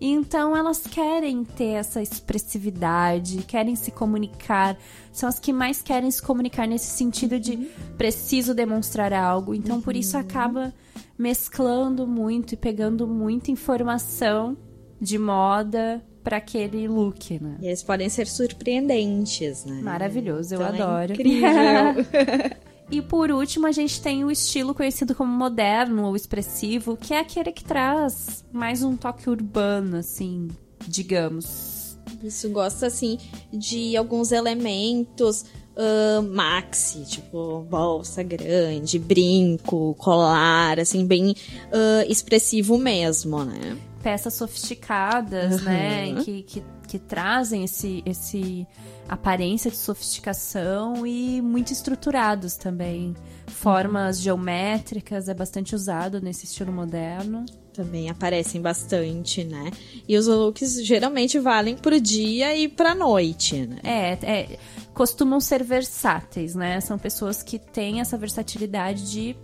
Então 0.00 0.56
elas 0.56 0.86
querem 0.86 1.44
ter 1.44 1.72
essa 1.72 2.00
expressividade, 2.00 3.42
querem 3.46 3.74
se 3.74 3.90
comunicar, 3.90 4.76
são 5.12 5.28
as 5.28 5.38
que 5.38 5.52
mais 5.52 5.82
querem 5.82 6.10
se 6.10 6.22
comunicar 6.22 6.68
nesse 6.68 6.86
sentido 6.86 7.40
de 7.40 7.52
uhum. 7.52 7.68
preciso 7.96 8.54
demonstrar 8.54 9.12
algo. 9.12 9.54
Então 9.54 9.76
uhum. 9.76 9.82
por 9.82 9.96
isso 9.96 10.16
uhum. 10.16 10.22
acaba 10.22 10.72
mesclando 11.18 12.06
muito 12.06 12.54
e 12.54 12.56
pegando 12.56 13.06
muita 13.06 13.50
informação 13.50 14.56
de 15.00 15.18
moda 15.18 16.04
para 16.22 16.36
aquele 16.36 16.86
look, 16.86 17.42
né? 17.42 17.56
E 17.60 17.66
eles 17.66 17.82
podem 17.82 18.08
ser 18.08 18.26
surpreendentes, 18.26 19.64
né? 19.64 19.80
Maravilhoso, 19.80 20.54
eu 20.54 20.60
então 20.60 20.74
é 20.74 20.82
adoro. 20.82 21.12
É 21.12 21.14
incrível. 21.14 22.58
e 22.90 23.02
por 23.02 23.30
último, 23.30 23.66
a 23.66 23.72
gente 23.72 24.00
tem 24.00 24.24
o 24.24 24.30
estilo 24.30 24.74
conhecido 24.74 25.14
como 25.14 25.32
moderno 25.32 26.06
ou 26.06 26.16
expressivo, 26.16 26.96
que 26.96 27.12
é 27.12 27.20
aquele 27.20 27.52
que 27.52 27.64
traz 27.64 28.44
mais 28.52 28.82
um 28.82 28.96
toque 28.96 29.28
urbano, 29.28 29.98
assim, 29.98 30.48
digamos. 30.86 31.98
Isso 32.22 32.48
gosta, 32.48 32.86
assim, 32.86 33.18
de 33.52 33.96
alguns 33.96 34.32
elementos 34.32 35.44
uh, 35.76 36.22
maxi, 36.22 37.04
tipo 37.04 37.60
bolsa 37.70 38.22
grande, 38.22 38.98
brinco, 38.98 39.94
colar, 39.98 40.80
assim, 40.80 41.06
bem 41.06 41.30
uh, 41.30 42.10
expressivo 42.10 42.78
mesmo, 42.78 43.44
né? 43.44 43.76
Peças 44.02 44.34
sofisticadas, 44.34 45.58
uhum. 45.60 45.64
né? 45.64 46.14
Que, 46.24 46.42
que, 46.42 46.64
que 46.88 46.98
trazem 46.98 47.62
esse, 47.64 48.02
esse 48.04 48.66
aparência 49.08 49.70
de 49.70 49.76
sofisticação 49.76 51.06
e 51.06 51.40
muito 51.40 51.72
estruturados 51.72 52.56
também. 52.56 53.14
Formas 53.46 54.16
uhum. 54.16 54.22
geométricas 54.24 55.28
é 55.28 55.34
bastante 55.34 55.74
usado 55.74 56.20
nesse 56.20 56.46
estilo 56.46 56.72
moderno 56.72 57.44
também 57.78 58.10
aparecem 58.10 58.60
bastante, 58.60 59.44
né? 59.44 59.70
E 60.08 60.16
os 60.16 60.26
looks 60.26 60.84
geralmente 60.84 61.38
valem 61.38 61.76
pro 61.76 62.00
dia 62.00 62.56
e 62.56 62.66
pra 62.66 62.92
noite, 62.92 63.68
né? 63.68 63.78
É, 63.84 64.12
é 64.14 64.58
costumam 64.92 65.38
ser 65.38 65.62
versáteis, 65.62 66.56
né? 66.56 66.80
São 66.80 66.98
pessoas 66.98 67.40
que 67.40 67.56
têm 67.56 68.00
essa 68.00 68.18
versatilidade 68.18 69.08
de 69.08 69.36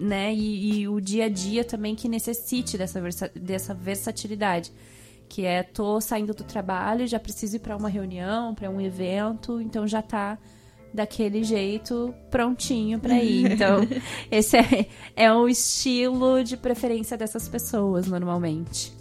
né? 0.00 0.34
E, 0.34 0.80
e, 0.80 0.88
o 0.88 1.00
dia 1.00 1.26
a 1.26 1.28
dia 1.28 1.62
também 1.62 1.94
que 1.94 2.08
necessite 2.08 2.76
dessa, 2.76 3.00
versa 3.00 3.30
dessa 3.34 3.74
versatilidade. 3.74 4.72
Que 5.30 5.46
é, 5.46 5.62
tô 5.62 6.00
saindo 6.00 6.34
do 6.34 6.44
trabalho, 6.44 7.06
já 7.06 7.18
preciso 7.18 7.56
ir 7.56 7.60
para 7.60 7.76
uma 7.76 7.88
reunião, 7.88 8.52
para 8.52 8.68
um 8.68 8.80
evento, 8.80 9.60
então 9.60 9.86
já 9.86 10.02
tá 10.02 10.36
daquele 10.92 11.44
jeito 11.44 12.12
prontinho 12.30 12.98
para 12.98 13.22
ir. 13.22 13.52
Então, 13.60 13.86
esse 14.30 14.56
é, 14.56 14.88
é 15.14 15.32
o 15.32 15.48
estilo 15.48 16.42
de 16.42 16.56
preferência 16.56 17.16
dessas 17.16 17.48
pessoas 17.48 18.06
normalmente. 18.08 18.92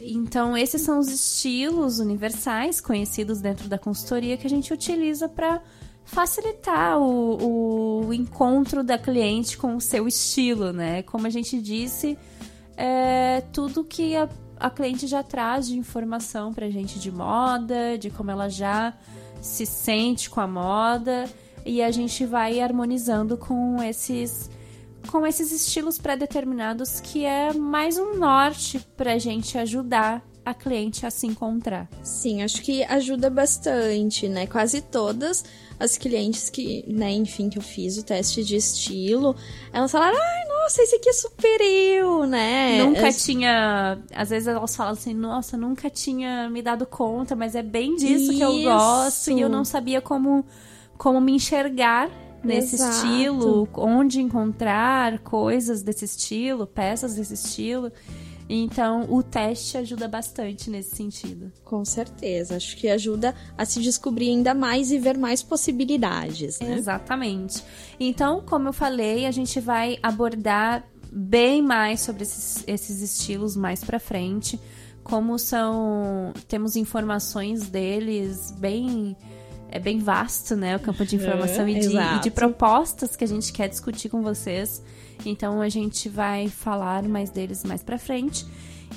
Então, 0.00 0.56
esses 0.56 0.82
são 0.82 0.98
os 0.98 1.08
estilos 1.08 1.98
universais 1.98 2.80
conhecidos 2.80 3.40
dentro 3.40 3.68
da 3.68 3.78
consultoria 3.78 4.36
que 4.36 4.46
a 4.46 4.50
gente 4.50 4.72
utiliza 4.72 5.28
para 5.28 5.60
facilitar 6.04 6.98
o, 6.98 8.06
o, 8.06 8.12
encontro 8.12 8.84
da 8.84 8.98
cliente 8.98 9.56
com 9.56 9.76
o 9.76 9.80
seu 9.80 10.06
estilo, 10.06 10.72
né? 10.72 11.02
Como 11.02 11.26
a 11.26 11.30
gente 11.30 11.60
disse, 11.60 12.18
é 12.76 13.40
tudo 13.52 13.84
que 13.84 14.14
a, 14.16 14.28
a 14.62 14.70
cliente 14.70 15.08
já 15.08 15.24
traz 15.24 15.66
de 15.66 15.76
informação 15.76 16.54
pra 16.54 16.70
gente 16.70 17.00
de 17.00 17.10
moda, 17.10 17.98
de 17.98 18.10
como 18.10 18.30
ela 18.30 18.48
já 18.48 18.94
se 19.40 19.66
sente 19.66 20.30
com 20.30 20.40
a 20.40 20.46
moda 20.46 21.28
e 21.66 21.82
a 21.82 21.90
gente 21.90 22.24
vai 22.24 22.60
harmonizando 22.60 23.36
com 23.36 23.82
esses 23.82 24.48
com 25.08 25.26
esses 25.26 25.50
estilos 25.50 25.98
pré-determinados 25.98 27.00
que 27.00 27.24
é 27.24 27.52
mais 27.52 27.98
um 27.98 28.16
norte 28.16 28.78
para 28.96 29.14
a 29.14 29.18
gente 29.18 29.58
ajudar 29.58 30.22
a 30.44 30.54
cliente 30.54 31.04
a 31.04 31.10
se 31.10 31.26
encontrar. 31.26 31.88
Sim, 32.02 32.42
acho 32.42 32.62
que 32.62 32.84
ajuda 32.84 33.28
bastante, 33.28 34.28
né? 34.28 34.46
Quase 34.46 34.80
todas 34.80 35.44
as 35.82 35.98
clientes 35.98 36.48
que, 36.48 36.84
né, 36.86 37.10
enfim, 37.10 37.48
que 37.48 37.58
eu 37.58 37.62
fiz 37.62 37.98
o 37.98 38.04
teste 38.04 38.44
de 38.44 38.54
estilo, 38.54 39.34
elas 39.72 39.90
falaram, 39.90 40.16
ai, 40.16 40.48
nossa, 40.48 40.80
esse 40.80 40.94
aqui 40.94 41.08
é 41.08 41.12
super 41.12 41.60
eu, 41.60 42.24
né? 42.24 42.84
Nunca 42.84 43.08
é... 43.08 43.12
tinha. 43.12 43.98
Às 44.14 44.30
vezes 44.30 44.46
elas 44.46 44.76
falam 44.76 44.92
assim, 44.92 45.12
nossa, 45.12 45.56
nunca 45.56 45.90
tinha 45.90 46.48
me 46.48 46.62
dado 46.62 46.86
conta, 46.86 47.34
mas 47.34 47.56
é 47.56 47.62
bem 47.62 47.96
disso 47.96 48.30
Isso. 48.30 48.36
que 48.36 48.40
eu 48.40 48.62
gosto 48.62 49.32
e 49.32 49.40
eu 49.40 49.48
não 49.48 49.64
sabia 49.64 50.00
como, 50.00 50.46
como 50.96 51.20
me 51.20 51.32
enxergar 51.32 52.08
nesse 52.44 52.76
Exato. 52.76 52.92
estilo, 52.92 53.68
onde 53.74 54.20
encontrar 54.20 55.18
coisas 55.18 55.82
desse 55.82 56.04
estilo, 56.04 56.64
peças 56.64 57.16
desse 57.16 57.34
estilo. 57.34 57.90
Então, 58.48 59.06
o 59.10 59.22
teste 59.22 59.78
ajuda 59.78 60.06
bastante 60.08 60.68
nesse 60.68 60.96
sentido. 60.96 61.50
Com 61.64 61.84
certeza. 61.84 62.56
Acho 62.56 62.76
que 62.76 62.88
ajuda 62.88 63.34
a 63.56 63.64
se 63.64 63.80
descobrir 63.80 64.30
ainda 64.30 64.54
mais 64.54 64.90
e 64.90 64.98
ver 64.98 65.16
mais 65.16 65.42
possibilidades, 65.42 66.60
né? 66.60 66.76
Exatamente. 66.76 67.62
Então, 67.98 68.42
como 68.42 68.68
eu 68.68 68.72
falei, 68.72 69.26
a 69.26 69.30
gente 69.30 69.60
vai 69.60 69.98
abordar 70.02 70.84
bem 71.10 71.62
mais 71.62 72.00
sobre 72.00 72.22
esses, 72.22 72.64
esses 72.66 73.00
estilos 73.00 73.56
mais 73.56 73.84
para 73.84 73.98
frente. 73.98 74.58
Como 75.02 75.38
são. 75.38 76.32
Temos 76.46 76.76
informações 76.76 77.68
deles 77.68 78.52
bem 78.52 79.16
é 79.72 79.78
bem 79.78 79.98
vasto, 79.98 80.54
né? 80.54 80.76
O 80.76 80.80
campo 80.80 81.04
de 81.04 81.16
informação 81.16 81.66
e, 81.66 81.80
de, 81.80 81.96
e, 81.96 82.20
de, 82.20 82.30
propostas 82.30 83.16
que 83.16 83.24
a 83.24 83.26
gente 83.26 83.52
quer 83.52 83.68
discutir 83.68 84.10
com 84.10 84.22
vocês. 84.22 84.82
Então 85.24 85.62
a 85.62 85.68
gente 85.68 86.10
vai 86.10 86.48
falar 86.48 87.02
mais 87.04 87.30
deles 87.30 87.64
mais 87.64 87.82
pra 87.82 87.98
frente. 87.98 88.46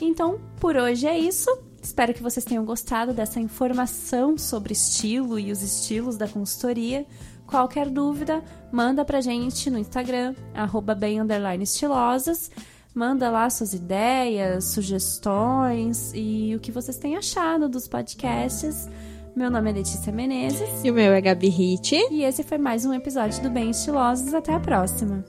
Então, 0.01 0.39
por 0.59 0.75
hoje 0.75 1.07
é 1.07 1.17
isso. 1.17 1.49
Espero 1.81 2.13
que 2.13 2.21
vocês 2.21 2.43
tenham 2.43 2.65
gostado 2.65 3.13
dessa 3.13 3.39
informação 3.39 4.37
sobre 4.37 4.73
estilo 4.73 5.39
e 5.39 5.49
os 5.49 5.61
estilos 5.61 6.17
da 6.17 6.27
consultoria. 6.27 7.05
Qualquer 7.47 7.89
dúvida, 7.89 8.43
manda 8.69 9.05
pra 9.05 9.21
gente 9.21 9.69
no 9.69 9.77
Instagram, 9.77 10.35
arroba 10.53 10.93
bem 10.93 11.19
estilosas. 11.61 12.51
Manda 12.93 13.29
lá 13.29 13.49
suas 13.49 13.73
ideias, 13.73 14.65
sugestões 14.65 16.11
e 16.13 16.53
o 16.55 16.59
que 16.59 16.71
vocês 16.71 16.97
têm 16.97 17.15
achado 17.15 17.69
dos 17.69 17.87
podcasts. 17.87 18.89
Meu 19.35 19.51
nome 19.51 19.69
é 19.69 19.73
Letícia 19.73 20.13
Menezes. 20.13 20.69
E 20.81 20.89
o 20.89 20.93
meu 20.93 21.11
é 21.11 21.19
Gabi 21.19 21.49
Hit. 21.49 21.93
E 22.09 22.23
esse 22.23 22.41
foi 22.41 22.57
mais 22.57 22.85
um 22.85 22.93
episódio 22.93 23.43
do 23.43 23.49
Bem 23.49 23.69
Estilosos. 23.69 24.33
Até 24.33 24.53
a 24.53 24.59
próxima. 24.61 25.25